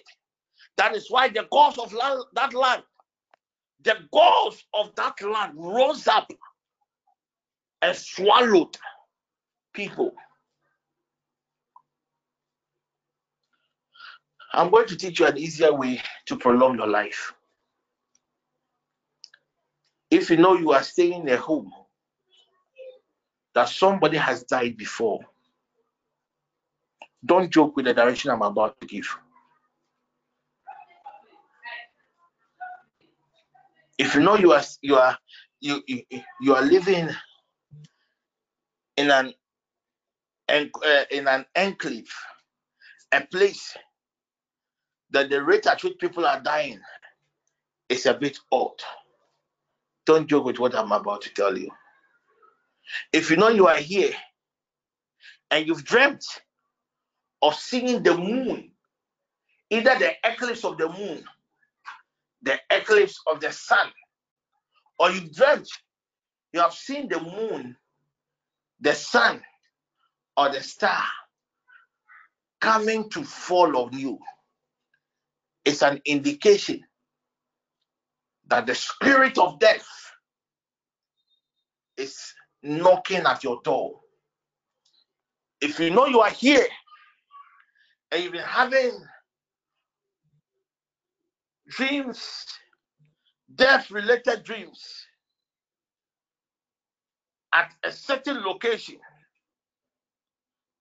[0.77, 2.83] That is why the gods of land, that land,
[3.83, 6.31] the gods of that land rose up
[7.81, 8.77] and swallowed
[9.73, 10.13] people.
[14.53, 17.33] I'm going to teach you an easier way to prolong your life.
[20.09, 21.73] If you know you are staying in a home
[23.56, 25.22] that somebody has died before,
[27.26, 29.08] don't joke with the direction I'm about to give.
[33.97, 35.18] If you know you are you are
[35.62, 36.01] you you,
[36.41, 37.10] you are living
[38.97, 39.34] in an
[40.49, 42.14] uh, in an enclave,
[43.14, 43.76] a place
[45.12, 46.80] that the rate at which people are dying
[47.88, 48.82] is a bit odd.
[50.06, 51.72] Don't joke with what I'm about to tell you.
[53.13, 54.13] If you know you are here
[55.51, 56.25] and you've dreamt
[57.41, 58.71] of seeing the moon,
[59.69, 61.23] either the eclipse of the moon,
[62.41, 63.88] the eclipse of the sun,
[64.99, 65.69] or you've dreamt
[66.53, 67.75] you have seen the moon,
[68.79, 69.41] the sun,
[70.38, 71.03] or the star
[72.61, 74.17] coming to fall on you,
[75.65, 76.81] it's an indication
[78.47, 79.88] that the spirit of death
[81.97, 82.33] is
[82.66, 83.99] knocking at your door.
[85.61, 86.66] If you know you are here
[88.11, 88.91] and you've been having
[91.70, 92.45] dreams,
[93.55, 95.05] death related dreams
[97.53, 98.97] at a certain location,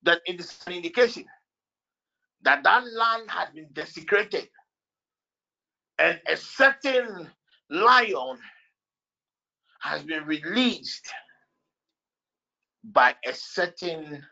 [0.03, 1.25] that it is an indication
[2.43, 4.49] that that land has been desecrated
[5.99, 7.31] and a certain
[7.71, 8.39] lion
[9.81, 11.11] has been released
[12.93, 14.25] by a certain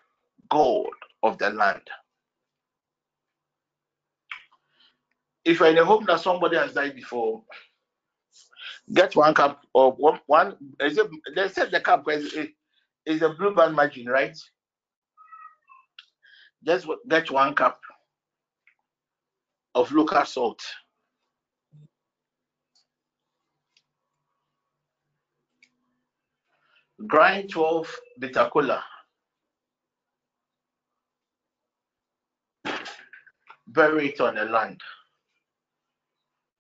[0.50, 0.90] god
[1.22, 1.82] of the land.
[5.44, 7.42] If you're in a home that somebody has died before,
[8.92, 10.20] get one cup of one.
[10.26, 12.34] one is it, they said the cup is,
[13.06, 14.36] is a blue band margin, right?
[16.64, 17.80] Just get one cup
[19.74, 20.62] of local salt.
[27.06, 28.82] Grind 12 bitter cola.
[33.66, 34.80] Bury it on the land.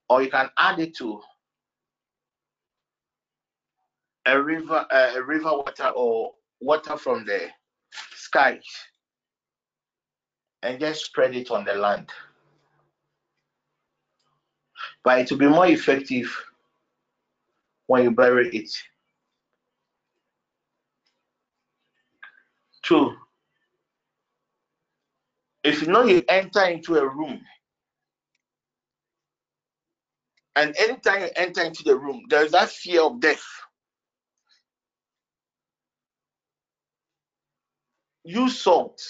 [0.08, 1.20] Or you can add it to
[4.26, 7.48] a river, uh, a river water or water from the
[8.14, 8.60] sky
[10.62, 12.08] and just spread it on the land.
[15.04, 16.34] But it will be more effective
[17.86, 18.70] when you bury it
[22.82, 23.14] Two,
[25.64, 27.40] if you know you enter into a room,
[30.56, 33.44] and anytime you enter into the room, there's that fear of death.
[38.24, 39.02] Use salt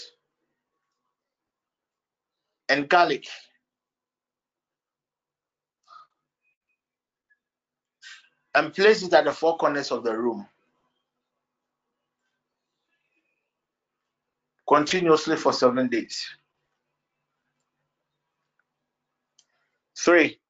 [2.68, 3.26] and garlic.
[8.54, 10.46] And place it at the four corners of the room.
[14.72, 16.26] continuously for seven days.
[19.98, 20.40] Three,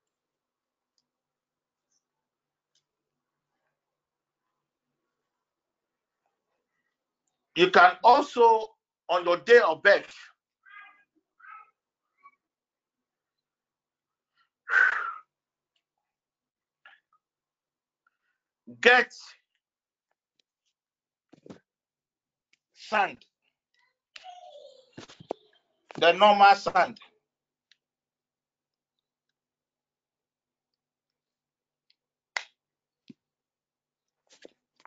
[7.57, 8.69] you can also,
[9.09, 10.15] on your day of birth,
[18.81, 19.13] get
[22.75, 23.19] sand
[25.99, 26.99] the normal sand.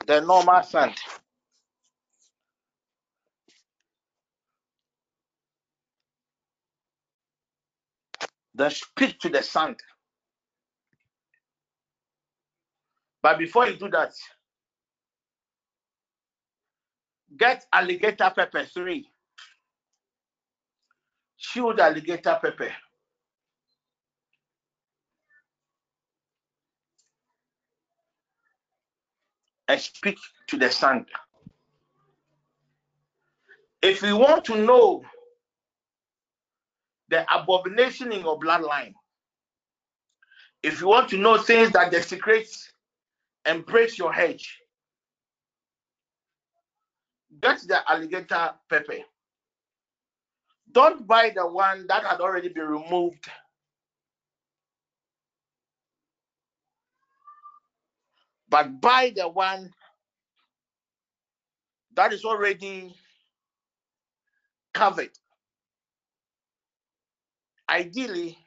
[0.08, 0.96] The normal sand.
[8.56, 9.78] Then speak to the sand.
[13.24, 14.14] But before you do that,
[17.38, 19.10] get alligator pepper three.
[21.38, 22.72] Chewed alligator pepper.
[29.68, 30.18] And speak
[30.48, 31.06] to the sand.
[33.82, 35.04] If you want to know
[37.10, 38.94] the abomination in your bloodline,
[40.64, 42.50] if you want to know things that desecrate
[43.46, 44.60] and break your hedge,
[47.42, 48.98] get the alligator pepper.
[50.76, 53.26] Don't buy the one that had already been removed.
[58.50, 59.74] But buy the one
[61.96, 62.96] that is already
[64.74, 65.12] covered.
[67.70, 68.38] Ideally,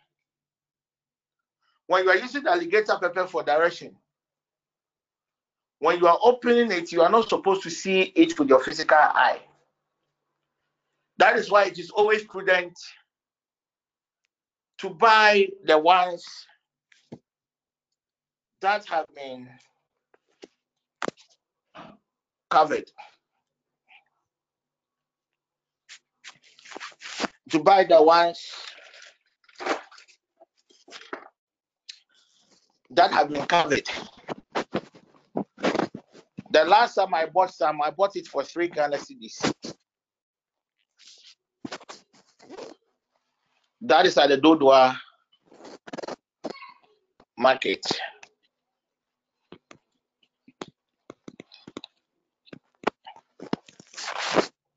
[1.86, 3.96] when you are using alligator pepper for direction,
[5.80, 8.98] when you are opening it, you are not supposed to see it with your physical
[8.98, 9.40] eye.
[11.18, 12.74] That is why it is always prudent
[14.78, 16.24] to buy the ones
[18.60, 19.48] that have been
[22.50, 22.84] covered.
[27.50, 28.40] To buy the ones
[32.90, 33.88] that have been covered.
[36.50, 39.52] The last time I bought some, I bought it for three Ghana cedis.
[43.80, 44.96] That is at the Dodowa
[47.38, 47.80] market.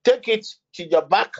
[0.03, 1.33] Take it to your back.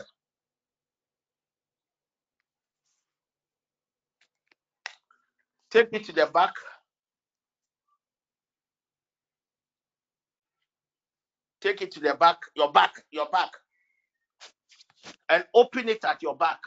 [5.70, 6.52] Take it to the back.
[11.60, 13.50] Take it to the back, your back, your back,
[15.28, 16.58] and open it at your back.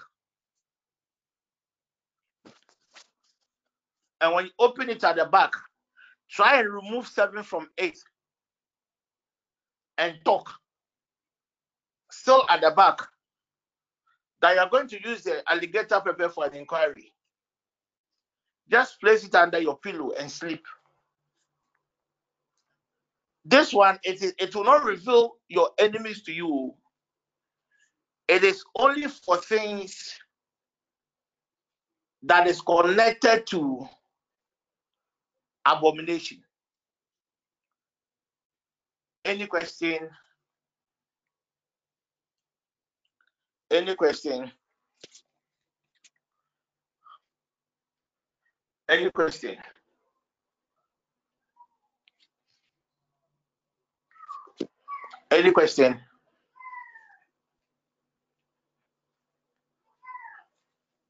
[4.22, 5.54] And when you open it at the back,
[6.30, 7.98] try and remove seven from eight
[9.98, 10.52] and talk.
[12.12, 13.00] Still at the back,
[14.42, 17.14] that you're going to use the alligator pepper for an inquiry.
[18.70, 20.64] Just place it under your pillow and sleep.
[23.44, 26.74] This one, it, is, it will not reveal your enemies to you.
[28.28, 30.16] It is only for things
[32.24, 33.88] that is connected to
[35.66, 36.44] abomination.
[39.24, 40.10] Any question?
[43.72, 44.52] Any question?
[48.88, 49.58] Any question?
[55.32, 56.00] Any question?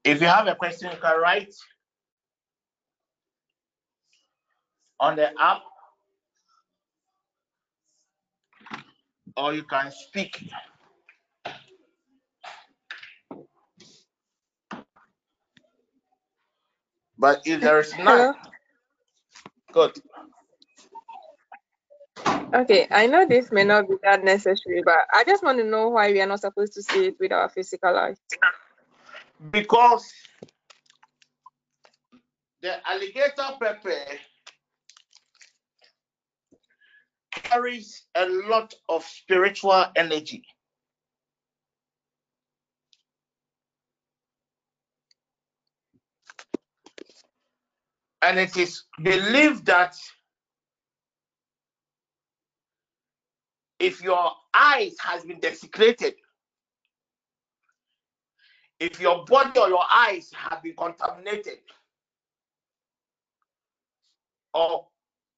[0.02, 1.54] If you have a question, you can write
[5.00, 5.62] on the app
[9.36, 10.48] or you can speak.
[17.18, 18.34] But if there is none,
[19.72, 19.98] good.
[22.54, 25.88] Okay, I know this may not be that necessary, but I just want to know
[25.88, 28.18] why we are not supposed to see it with our physical eyes.
[29.50, 30.12] Because
[32.62, 33.94] the alligator pepper
[37.48, 40.44] carries a lot of spiritual energy.
[48.22, 49.94] And it is believed that
[53.78, 56.14] if your eyes has been desecrated,
[58.80, 61.58] if your body or your eyes have been contaminated,
[64.52, 64.86] or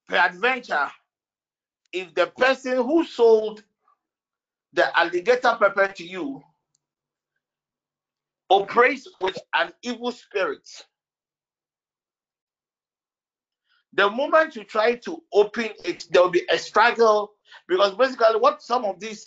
[0.08, 0.88] peradventure,
[1.92, 3.62] if the person who sold
[4.72, 6.42] the alligator pepper to you
[8.50, 10.68] operates with an evil spirit.
[13.94, 17.32] The moment you try to open it, there will be a struggle
[17.66, 19.24] because basically what some of these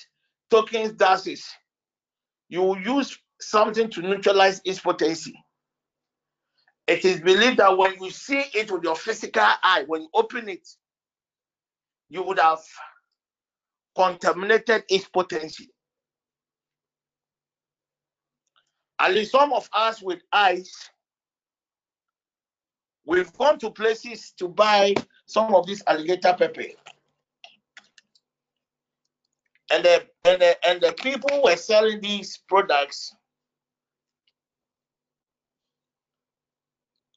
[0.49, 1.45] tokens does is
[2.49, 5.33] you use something to neutralize its potency.
[6.87, 10.49] It is believed that when you see it with your physical eye, when you open
[10.49, 10.67] it,
[12.11, 12.59] you would have
[13.95, 15.69] contaminated its potency.
[18.99, 20.69] At least some of us with eyes,
[23.05, 24.93] we've gone to places to buy
[25.25, 26.65] some of this alligator pepper.
[29.71, 33.15] And the, and the, and the people were selling these products.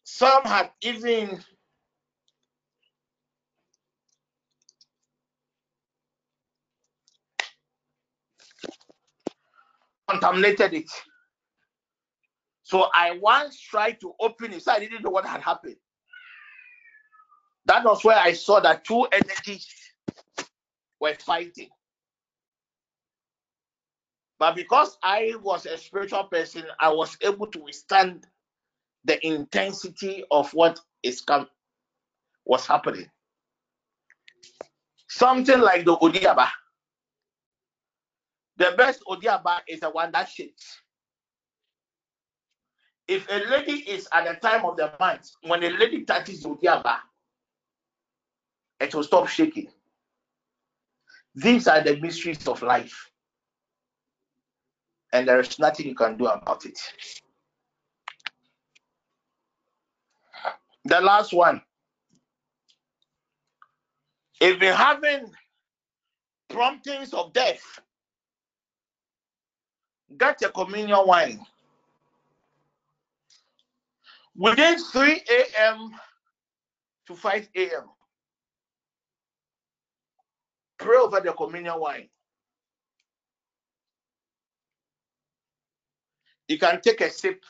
[0.05, 1.43] Some had even
[10.09, 10.91] contaminated it.
[12.63, 15.77] So I once tried to open it, so I didn't know what had happened.
[17.67, 19.67] That was where I saw that two energies
[21.01, 21.69] were fighting.
[24.39, 28.27] But because I was a spiritual person, I was able to withstand
[29.05, 31.49] the intensity of what is come
[32.45, 33.09] was happening.
[35.09, 36.49] Something like the Odiaba.
[38.57, 40.81] The best Odiaba is the one that shakes.
[43.07, 46.99] If a lady is at the time of the month, when a lady touches Odiaba,
[48.81, 49.69] it will stop shaking.
[51.35, 53.11] These are the mysteries of life.
[55.13, 56.79] And there is nothing you can do about it.
[60.85, 61.63] The last one.
[64.41, 65.31] If you're having
[66.49, 67.81] promptings of death,
[70.19, 71.41] get your communion wine.
[74.37, 75.93] Within 3 a.m.
[77.07, 77.85] to 5 a.m.,
[80.79, 82.09] pray over the communion wine.
[86.49, 87.43] You can take a sip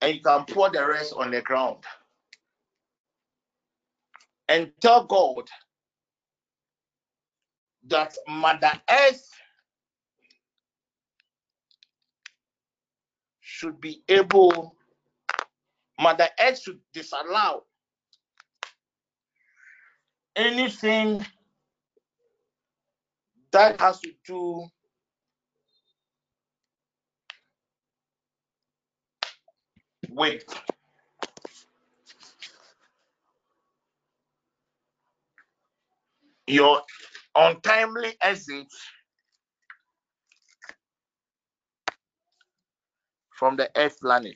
[0.00, 1.84] and you can pour the rest on the ground
[4.48, 5.48] and tell God
[7.88, 9.30] that Mother Earth
[13.58, 14.76] should be able,
[16.00, 17.64] Mother Earth should disallow
[20.36, 21.26] anything
[23.50, 24.64] that has to do
[30.10, 30.44] with
[36.46, 36.80] your
[37.34, 38.68] untimely exit
[43.38, 44.34] from the earth planet.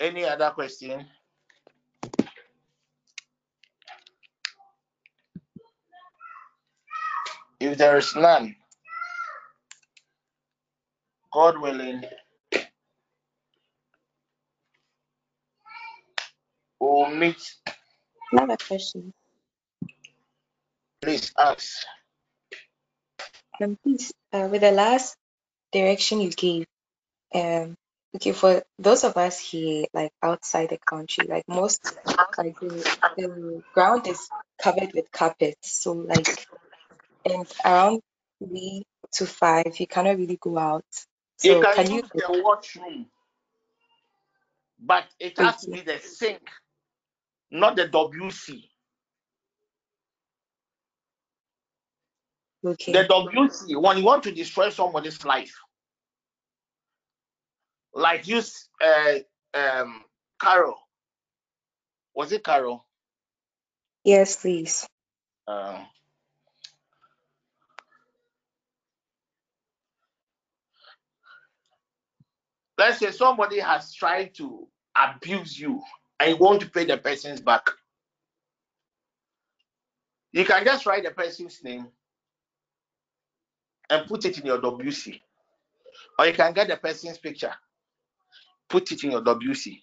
[0.00, 1.06] Any other question?
[7.60, 8.56] If there is none,
[11.34, 12.02] God willing,
[16.80, 17.42] we'll meet.
[18.32, 19.12] Another question.
[21.02, 21.84] Please ask.
[23.60, 25.16] Um, please, uh, with the last
[25.72, 26.66] direction you gave,
[27.34, 27.76] um,
[28.16, 31.80] okay, for those of us here, like outside the country, like most,
[32.38, 34.30] like the, the ground is
[34.62, 36.28] covered with carpets, so like,
[37.26, 38.00] and around
[38.44, 38.84] three
[39.14, 40.84] to five, you cannot really go out.
[41.42, 42.02] You So can can you?
[42.02, 43.06] use the washroom,
[44.80, 46.42] but it has to be the sink,
[47.50, 48.64] not the WC.
[52.64, 52.92] Okay.
[52.92, 55.54] The WC, when you want to destroy somebody's life,
[57.94, 59.18] like use uh,
[59.54, 60.02] um,
[60.40, 60.76] Carol.
[62.14, 62.84] Was it Carol?
[64.04, 64.86] Yes, please.
[65.46, 65.86] Um,
[72.78, 74.66] let's say somebody has tried to
[74.96, 75.82] abuse you
[76.20, 77.70] and you want to pay the person's back.
[80.32, 81.88] You can just write the person's name
[83.92, 85.20] and put it in your WC.
[86.18, 87.54] Or you can get the person's picture,
[88.70, 89.80] put it in your WC.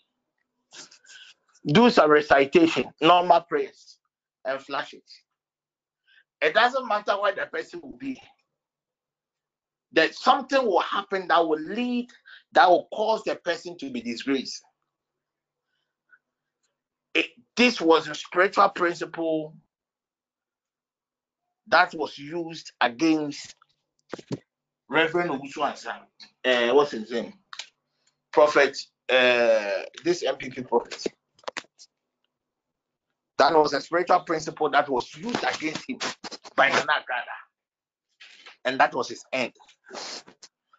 [1.67, 3.99] Do some recitation, normal prayers,
[4.45, 5.03] and flash it.
[6.41, 8.21] It doesn't matter where the person will be.
[9.93, 12.09] That something will happen that will lead,
[12.53, 14.63] that will cause the person to be disgraced.
[17.15, 17.27] it,
[17.57, 19.55] this was a spiritual principle
[21.67, 23.55] that was used against
[24.89, 25.95] Reverend Owusu
[26.45, 27.33] uh, what's his name?
[28.31, 28.77] Prophet,
[29.09, 31.03] uh, this NPP prophet.
[33.37, 35.97] That was a spiritual principle that was used against him
[36.55, 37.37] by Nana Gada.
[38.65, 39.53] And that was his end.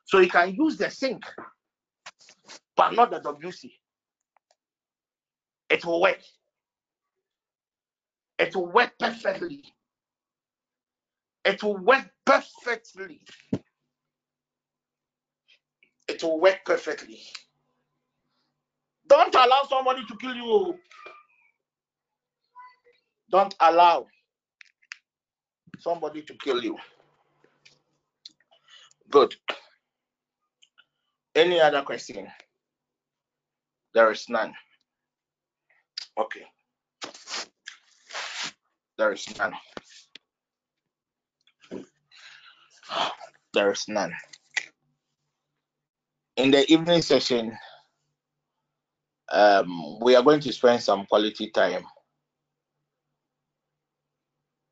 [0.05, 1.25] So he can use the sink,
[2.77, 3.71] but not the WC.
[5.71, 6.21] It will work.
[8.39, 9.65] It will work perfectly.
[11.45, 13.21] It will work perfectly.
[16.09, 17.21] It will work perfectly.
[19.09, 20.79] Don't allow somebody to kill you.
[23.31, 24.07] Don't allow
[25.79, 26.77] somebody to kill you.
[29.11, 29.35] Good.
[31.35, 32.29] Any other question?
[33.95, 34.55] There is none.
[36.19, 36.45] Okay.
[38.99, 39.55] There is none.
[43.55, 44.13] There is none.
[46.37, 47.57] In the evening session,
[49.33, 51.85] um, we are going to spend some quality time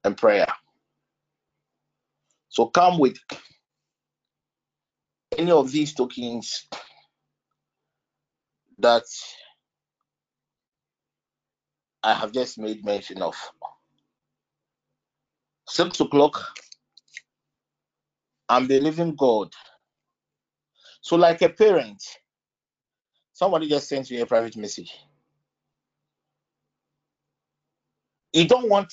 [0.04, 0.46] and prayer.
[2.48, 3.18] So come with
[5.36, 6.66] any of these tokens
[8.78, 9.04] that
[12.02, 13.36] I have just made mention of.
[15.68, 16.58] Six o'clock,
[18.48, 19.52] I'm believing God.
[21.02, 22.02] So, like a parent,
[23.32, 24.92] somebody just sent you a private message.
[28.32, 28.92] You don't want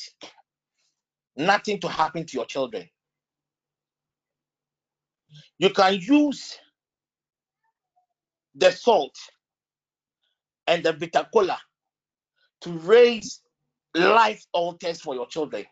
[1.38, 2.90] nothing to happen to your children.
[5.60, 6.58] You can use
[8.56, 9.16] the salt
[10.68, 11.60] and the bitter cola
[12.62, 13.42] to raise
[13.96, 15.66] life altars for your children.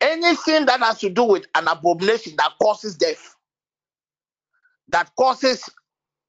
[0.00, 3.36] Anything that has to do with an abomination that causes death,
[4.88, 5.68] that causes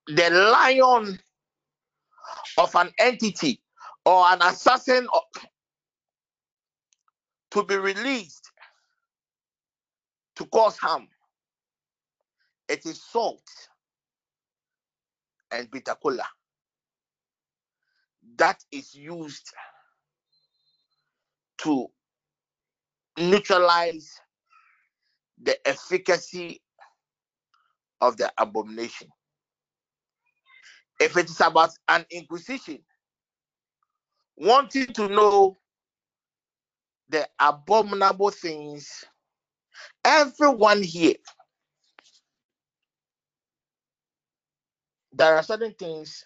[0.08, 1.20] the lion
[2.58, 3.62] of an entity
[4.06, 5.08] or an assassin
[7.52, 8.52] to be released
[10.36, 11.08] to cause harm.
[12.68, 13.44] It is salt
[15.52, 16.26] and bitter cola
[18.38, 19.54] that is used
[21.60, 21.88] to
[23.18, 24.20] neutralize
[25.42, 26.62] the efficacy
[28.02, 29.08] of the abomination.
[31.00, 32.80] If it is about an inquisition,
[34.38, 35.58] wanting to know
[37.10, 39.04] the abominable things,
[40.06, 41.16] everyone here,
[45.14, 46.24] there are certain things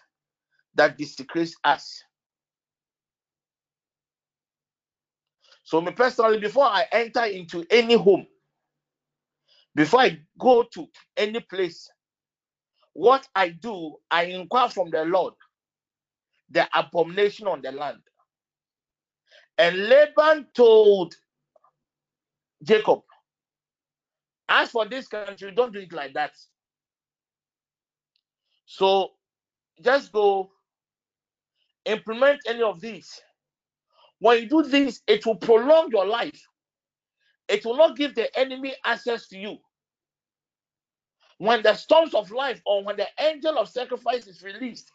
[0.74, 2.02] that desecrates us.
[5.66, 8.26] So, me personally, before I enter into any home,
[9.74, 10.86] before I go to
[11.16, 11.90] any place,
[12.94, 15.34] what I do, I inquire from the Lord
[16.50, 17.98] the abomination on the land.
[19.58, 21.14] And Laban told
[22.62, 23.00] Jacob,
[24.48, 26.32] As for this country, don't do it like that.
[28.66, 29.10] So
[29.82, 30.50] just go
[31.86, 33.20] implement any of these.
[34.20, 36.40] When you do this, it will prolong your life.
[37.48, 39.58] It will not give the enemy access to you.
[41.38, 44.90] When the storms of life or when the angel of sacrifice is released,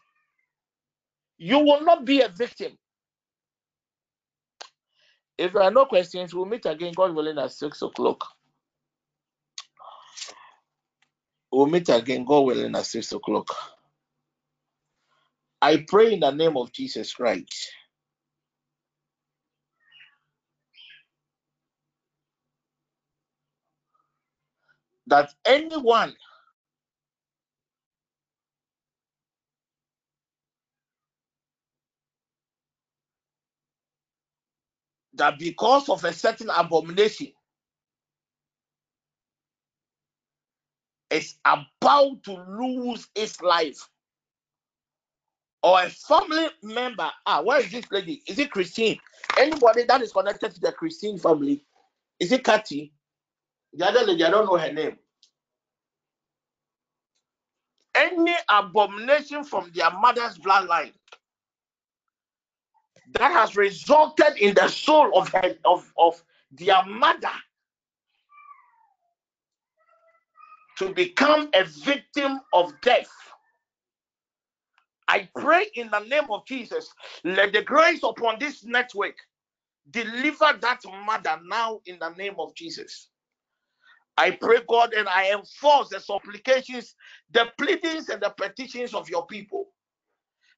[1.38, 2.78] you will not be a victim.
[5.38, 8.26] If there are no questions, we'll meet again, God willing, at 6 o'clock.
[11.52, 13.48] We'll meet again, God willing, at 6 o'clock.
[15.62, 17.72] I pray in the name of Jesus Christ.
[25.12, 26.16] That anyone
[35.16, 37.30] that because of a certain abomination
[41.12, 43.90] is about to lose its life
[45.64, 48.24] or a family member ah where is this lady?
[48.28, 49.00] Is it christine?
[49.40, 51.66] Anybody that is connected to the christine family
[52.20, 52.94] is it Kathy?
[53.74, 54.98] the other lady i don't know her name
[58.02, 60.94] any abomination from their mother's bloodline
[63.12, 67.32] that has resulted in the soul of, her, of, of their mother
[70.78, 73.10] to become a victim of death.
[75.08, 76.90] I pray in the name of Jesus,
[77.24, 79.16] let the grace upon this network
[79.92, 83.11] deliver that mother now in the name of Jesus.
[84.18, 86.96] I pray, God, and I enforce the supplications,
[87.32, 89.68] the pleadings, and the petitions of your people.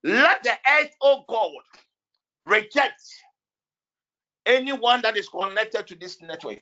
[0.03, 1.51] Let the earth, oh God,
[2.45, 3.01] reject
[4.45, 6.61] anyone that is connected to this network.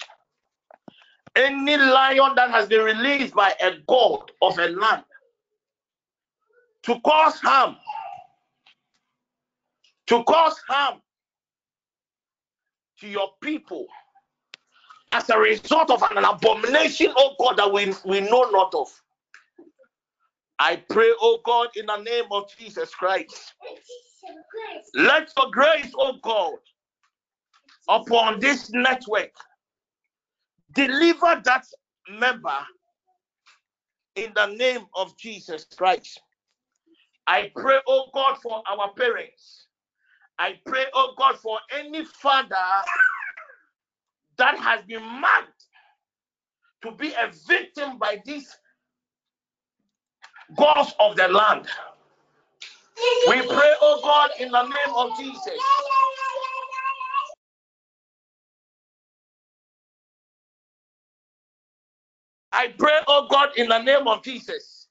[1.36, 5.04] Any lion that has been released by a god of a land
[6.84, 7.78] to cause harm,
[10.08, 11.02] to cause harm
[13.00, 13.88] to your people
[15.12, 18.88] as a result of an abomination, oh God, that we, we know not of.
[20.60, 23.54] I pray, oh God, in the name of Jesus Christ.
[24.94, 26.54] Let your grace, oh God,
[27.90, 29.32] upon this network
[30.74, 31.66] deliver that
[32.10, 32.58] member
[34.16, 36.22] in the name of Jesus Christ.
[37.28, 39.68] I pray, oh God, for our parents.
[40.40, 42.56] I pray, oh God, for any father
[44.38, 45.66] that has been marked
[46.84, 48.56] to be a victim by these
[50.58, 51.68] gods of the land.
[53.30, 55.60] We pray, oh God, in the name of Jesus.
[62.52, 64.88] I pray, oh God, in the name of Jesus.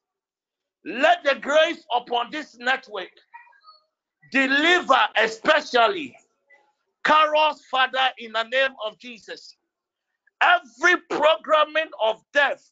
[0.84, 3.10] Let the grace upon this network
[4.32, 6.16] deliver, especially
[7.04, 9.56] Carol's father, in the name of Jesus.
[10.42, 12.70] Every programming of death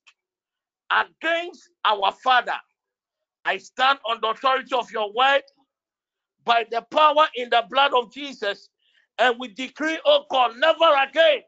[0.90, 2.56] against our father,
[3.44, 5.42] I stand on the authority of your word
[6.44, 8.70] by the power in the blood of Jesus,
[9.18, 11.42] and we decree, oh God, never again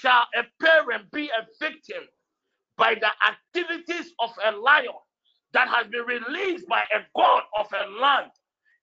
[0.00, 2.04] shall a parent be a victim
[2.78, 4.86] by the activities of a lion
[5.52, 8.30] that has been released by a god of a land.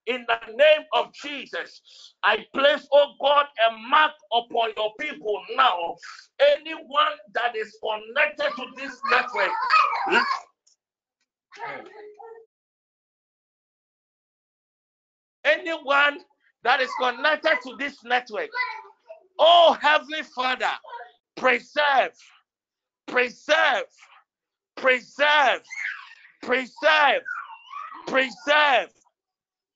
[0.07, 1.81] In the name of Jesus,
[2.23, 5.95] I place, oh God, a mark upon your people now.
[6.39, 9.51] Anyone that is connected to this network,
[15.43, 16.19] anyone
[16.63, 18.49] that is connected to this network,
[19.37, 20.71] oh Heavenly Father,
[21.37, 22.13] preserve,
[23.07, 23.85] preserve,
[24.75, 25.61] preserve,
[26.41, 27.21] preserve,
[28.07, 28.89] preserve,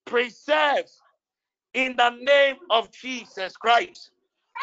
[0.05, 0.85] preserve
[1.73, 4.11] in the name of Jesus Christ.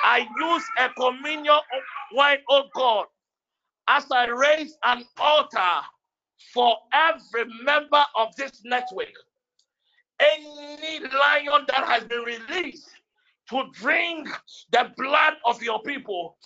[0.05, 1.57] I use a communion
[2.13, 3.07] wine, oh God,
[3.89, 5.81] as I raise an altar
[6.55, 9.09] for every member of this network.
[10.21, 12.91] Any lion that has been released
[13.51, 14.29] to drink
[14.71, 16.37] the blood of your people.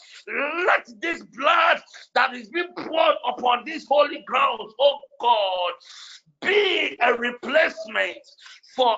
[0.67, 1.83] Let this blood
[2.15, 5.73] that is being poured upon these holy grounds, oh God,
[6.41, 8.19] be a replacement
[8.75, 8.97] for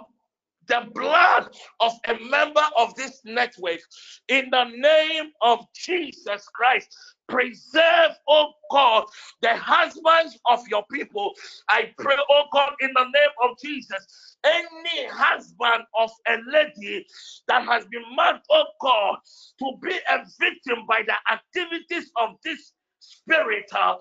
[0.68, 1.48] the blood
[1.80, 3.80] of a member of this network
[4.28, 6.94] in the name of Jesus Christ.
[7.28, 9.04] Preserve, oh God,
[9.42, 11.32] the husbands of your people.
[11.68, 14.36] I pray, oh God, in the name of Jesus.
[14.44, 17.06] Any husband of a lady
[17.48, 19.18] that has been marked, oh God,
[19.58, 23.96] to be a victim by the activities of this spirit, uh,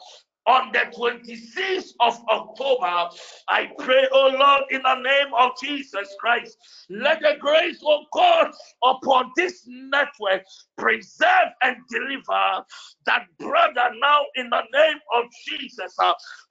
[0.48, 3.10] on the 26th of October,
[3.50, 6.58] I pray, oh Lord, in the name of Jesus Christ,
[6.90, 8.52] let the grace of God
[8.84, 10.44] upon this network
[10.78, 12.64] preserve and deliver
[13.06, 15.96] that brother now in the name of Jesus.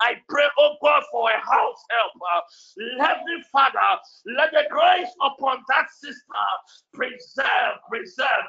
[0.01, 3.05] I pray, oh God, for a house helper.
[3.07, 3.79] Heavenly Father,
[4.37, 6.21] let the grace upon that sister
[6.93, 8.47] preserve, preserve,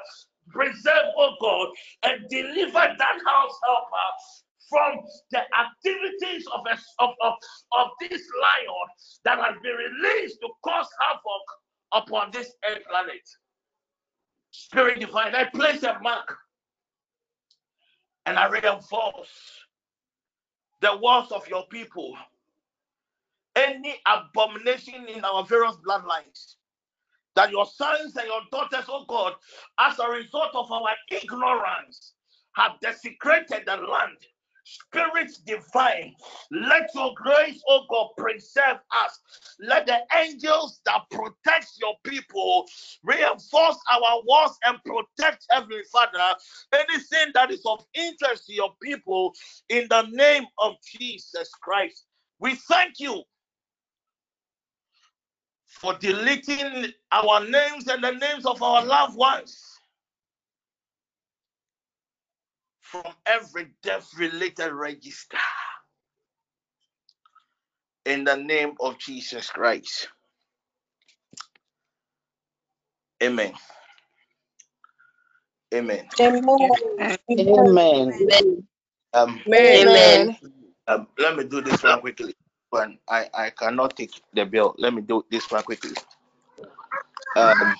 [0.50, 1.68] preserve, oh God,
[2.04, 4.98] and deliver that house helper from
[5.30, 6.72] the activities of, a,
[7.02, 7.34] of, of,
[7.78, 8.88] of this lion
[9.24, 13.28] that has been released to cause havoc upon this earth planet.
[14.50, 16.36] Spirit divine, I place a mark
[18.24, 19.28] and I reinforce
[20.80, 22.14] the walls of your people.
[23.54, 26.56] Any abomination in our various bloodlines
[27.34, 29.34] that your sons and your daughters, oh God,
[29.80, 32.14] as a result of our ignorance,
[32.54, 34.16] have desecrated the land
[34.66, 36.12] Spirit divine,
[36.50, 39.20] let your grace, oh God, preserve us.
[39.60, 42.66] Let the angels that protect your people
[43.04, 46.36] reinforce our walls and protect Heavenly Father.
[46.72, 49.32] Anything that is of interest to your people
[49.68, 52.06] in the name of Jesus Christ.
[52.40, 53.22] We thank you
[55.66, 59.75] for deleting our names and the names of our loved ones
[63.02, 65.38] from every death related register.
[68.06, 70.08] in the name of Jesus Christ.
[73.22, 73.52] Amen.
[75.74, 76.06] Amen.
[76.60, 76.70] Amen.
[77.30, 78.66] Amen.
[79.12, 80.36] Um, Amen.
[80.86, 82.34] um, let me do this one quickly.
[82.70, 84.74] When I, I cannot take the bill.
[84.78, 85.96] Let me do this one quickly.
[87.36, 87.76] Um,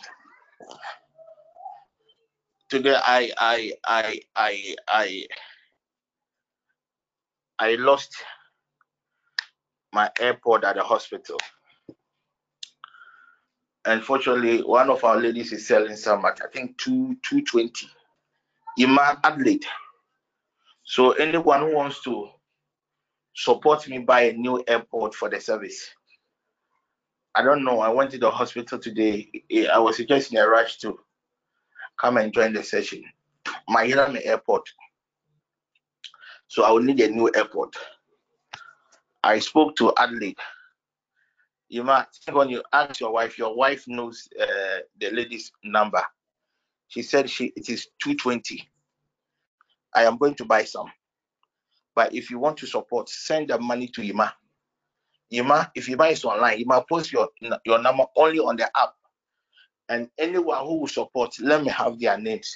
[2.69, 5.27] today I I I I I
[7.59, 8.15] I lost
[9.93, 11.39] my AirPod at the hospital.
[13.85, 17.87] Unfortunately, one of our ladies is selling some at I think two two twenty.
[18.79, 19.65] Iman Adelaide.
[20.85, 22.29] So anyone who wants to
[23.35, 25.91] support me buy a new AirPod for the service.
[27.35, 27.81] I don't know.
[27.81, 29.31] I went to the hospital today.
[29.73, 30.99] I was just in a rush to
[32.01, 33.03] come and join the session.
[33.69, 34.63] My Hiram AirPod.
[36.49, 37.73] So I will need a new AirPod.
[39.23, 40.39] I spoke to Adelaide.
[41.69, 46.03] You might when you ask your wife, your wife knows uh, the lady's number.
[46.89, 48.69] She said she it is 220.
[49.95, 50.87] I am going to buy some.
[51.95, 54.33] But if you want to support, send the money to Ima.
[55.31, 57.29] Ima, if buy it online, Ima post your
[57.65, 58.95] your number only on the app.
[59.89, 62.55] And anyone who will support, let me have their names.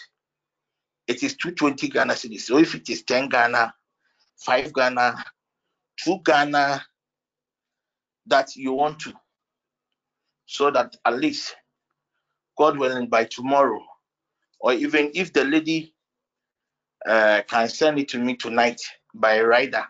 [1.06, 2.42] It is 220 Ghana cedis.
[2.42, 3.72] So if it is 10 Ghana,
[4.38, 5.24] 5 Ghana,
[6.04, 6.84] 2 Ghana
[8.26, 9.12] that you want to,
[10.46, 11.54] so that at least,
[12.58, 13.80] God willing, by tomorrow,
[14.58, 15.94] or even if the lady
[17.06, 18.80] uh, can send it to me tonight
[19.14, 19.84] by rider,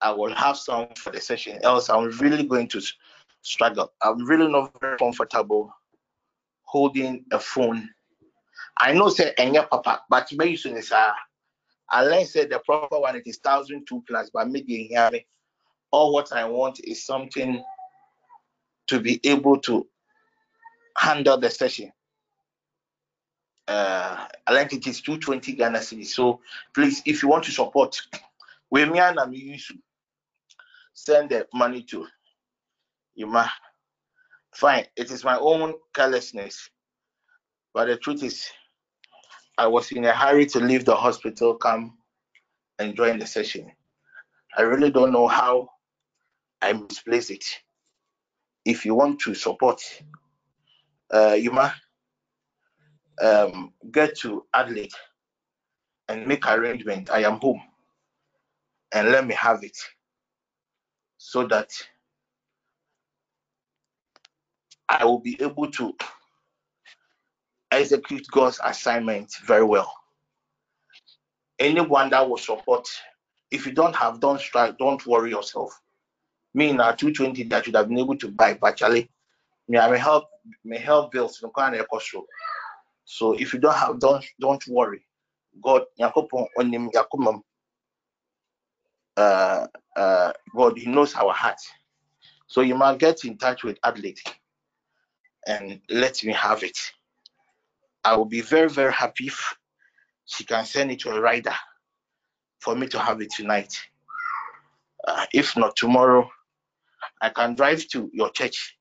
[0.00, 1.58] I will have some for the session.
[1.62, 2.80] Else, I'm really going to
[3.42, 3.92] struggle.
[4.02, 5.72] I'm really not very comfortable
[6.70, 7.88] holding a phone.
[8.78, 11.12] I know say Enya Papa, but very soon is uh
[11.90, 15.26] I said the proper one it is thousand two plus, but maybe hear me.
[15.90, 17.64] All what I want is something
[18.86, 19.86] to be able to
[20.96, 21.90] handle the session.
[23.66, 26.06] Uh, I think it is 220 Ghana cedis.
[26.06, 26.40] So
[26.74, 28.00] please, if you want to support,
[28.70, 29.00] we me
[30.94, 32.06] send the money to
[33.14, 33.50] Yuma.
[34.54, 36.68] Fine, it is my own carelessness.
[37.72, 38.50] But the truth is,
[39.56, 41.98] I was in a hurry to leave the hospital, come
[42.78, 43.70] and join the session.
[44.56, 45.68] I really don't know how
[46.62, 47.44] I misplaced it.
[48.64, 49.80] If you want to support,
[51.12, 51.74] uh, Yuma,
[53.22, 54.92] um, get to Adelaide
[56.08, 57.10] and make arrangement.
[57.10, 57.62] I am home,
[58.92, 59.78] and let me have it,
[61.18, 61.70] so that
[64.90, 65.94] I will be able to
[67.70, 69.92] execute God's assignment very well.
[71.60, 72.88] Anyone that will support,
[73.52, 75.80] if you don't have, don't strike, don't worry yourself.
[76.54, 79.08] Me now 220 that should have been able to buy, Charlie,
[79.68, 80.24] me I may help,
[80.64, 81.40] may help bills
[83.04, 85.06] So if you don't have, don't don't worry.
[85.62, 85.84] God,
[89.16, 91.60] Uh, uh, God, He knows our heart.
[92.48, 94.18] So you might get in touch with Adelaide
[95.46, 96.78] and let me have it.
[98.04, 99.56] I will be very, very happy if
[100.26, 101.54] she can send it to a rider
[102.60, 103.74] for me to have it tonight.
[105.06, 106.30] Uh, if not tomorrow,
[107.20, 108.76] I can drive to your church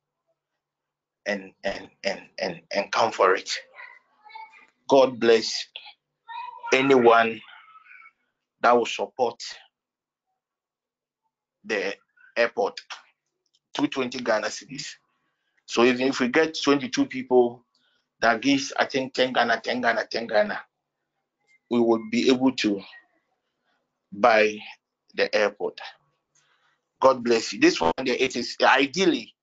[1.26, 3.52] and and and and and come for it.
[4.90, 5.54] God bless
[6.74, 7.40] anyone
[8.62, 9.42] that will support
[11.64, 11.94] the
[12.38, 12.78] AirPod.
[13.76, 14.96] 220 Ghana cedis.
[15.70, 17.64] So even if we get 22 people
[18.22, 20.60] that gives, I think 10 Ghana, 10 Ghana, 10 Ghana,
[21.70, 22.82] we will be able to
[24.12, 24.58] buy
[25.14, 25.78] the AirPod.
[27.00, 27.60] God bless you.
[27.60, 29.36] This one, it is ideally,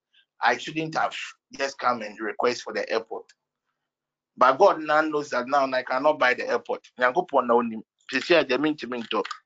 [0.42, 1.14] I shouldn't have
[1.56, 3.22] just come and request for the AirPod.
[4.36, 6.80] But God now knows that now I cannot buy the AirPod.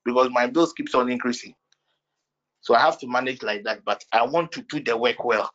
[0.06, 1.54] Because my bills keeps on increasing.
[2.62, 3.84] So I have to manage like that.
[3.84, 5.50] But I want to do the work well.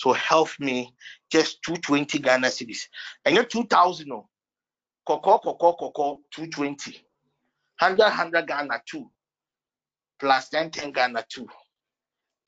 [0.00, 0.94] So help me
[1.30, 2.88] just 220 Ghana cedis.
[3.26, 4.30] And you're 2000 no.
[5.06, 6.92] Koko, koko, koko, 220.
[7.78, 9.10] 100, 100 Ghana 2.
[10.18, 11.46] Plus 10, 10 Ghana 2.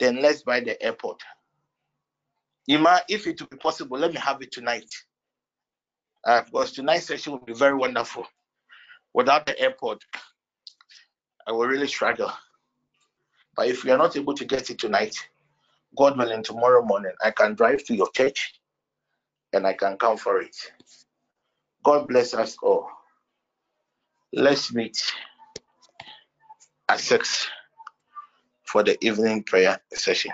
[0.00, 1.18] Then let's buy the AirPod.
[2.68, 4.88] Ima, if it will be possible, let me have it tonight.
[6.24, 8.26] Uh, because tonight's session will be very wonderful.
[9.12, 10.00] Without the AirPod,
[11.46, 12.32] I will really struggle.
[13.54, 15.14] But if we are not able to get it tonight,
[15.96, 18.54] God willing, tomorrow morning, I can drive to your church
[19.52, 20.56] and I can come for it.
[21.84, 22.88] God bless us all.
[24.32, 24.98] Let's meet
[26.88, 27.48] at 6
[28.66, 30.32] for the evening prayer session.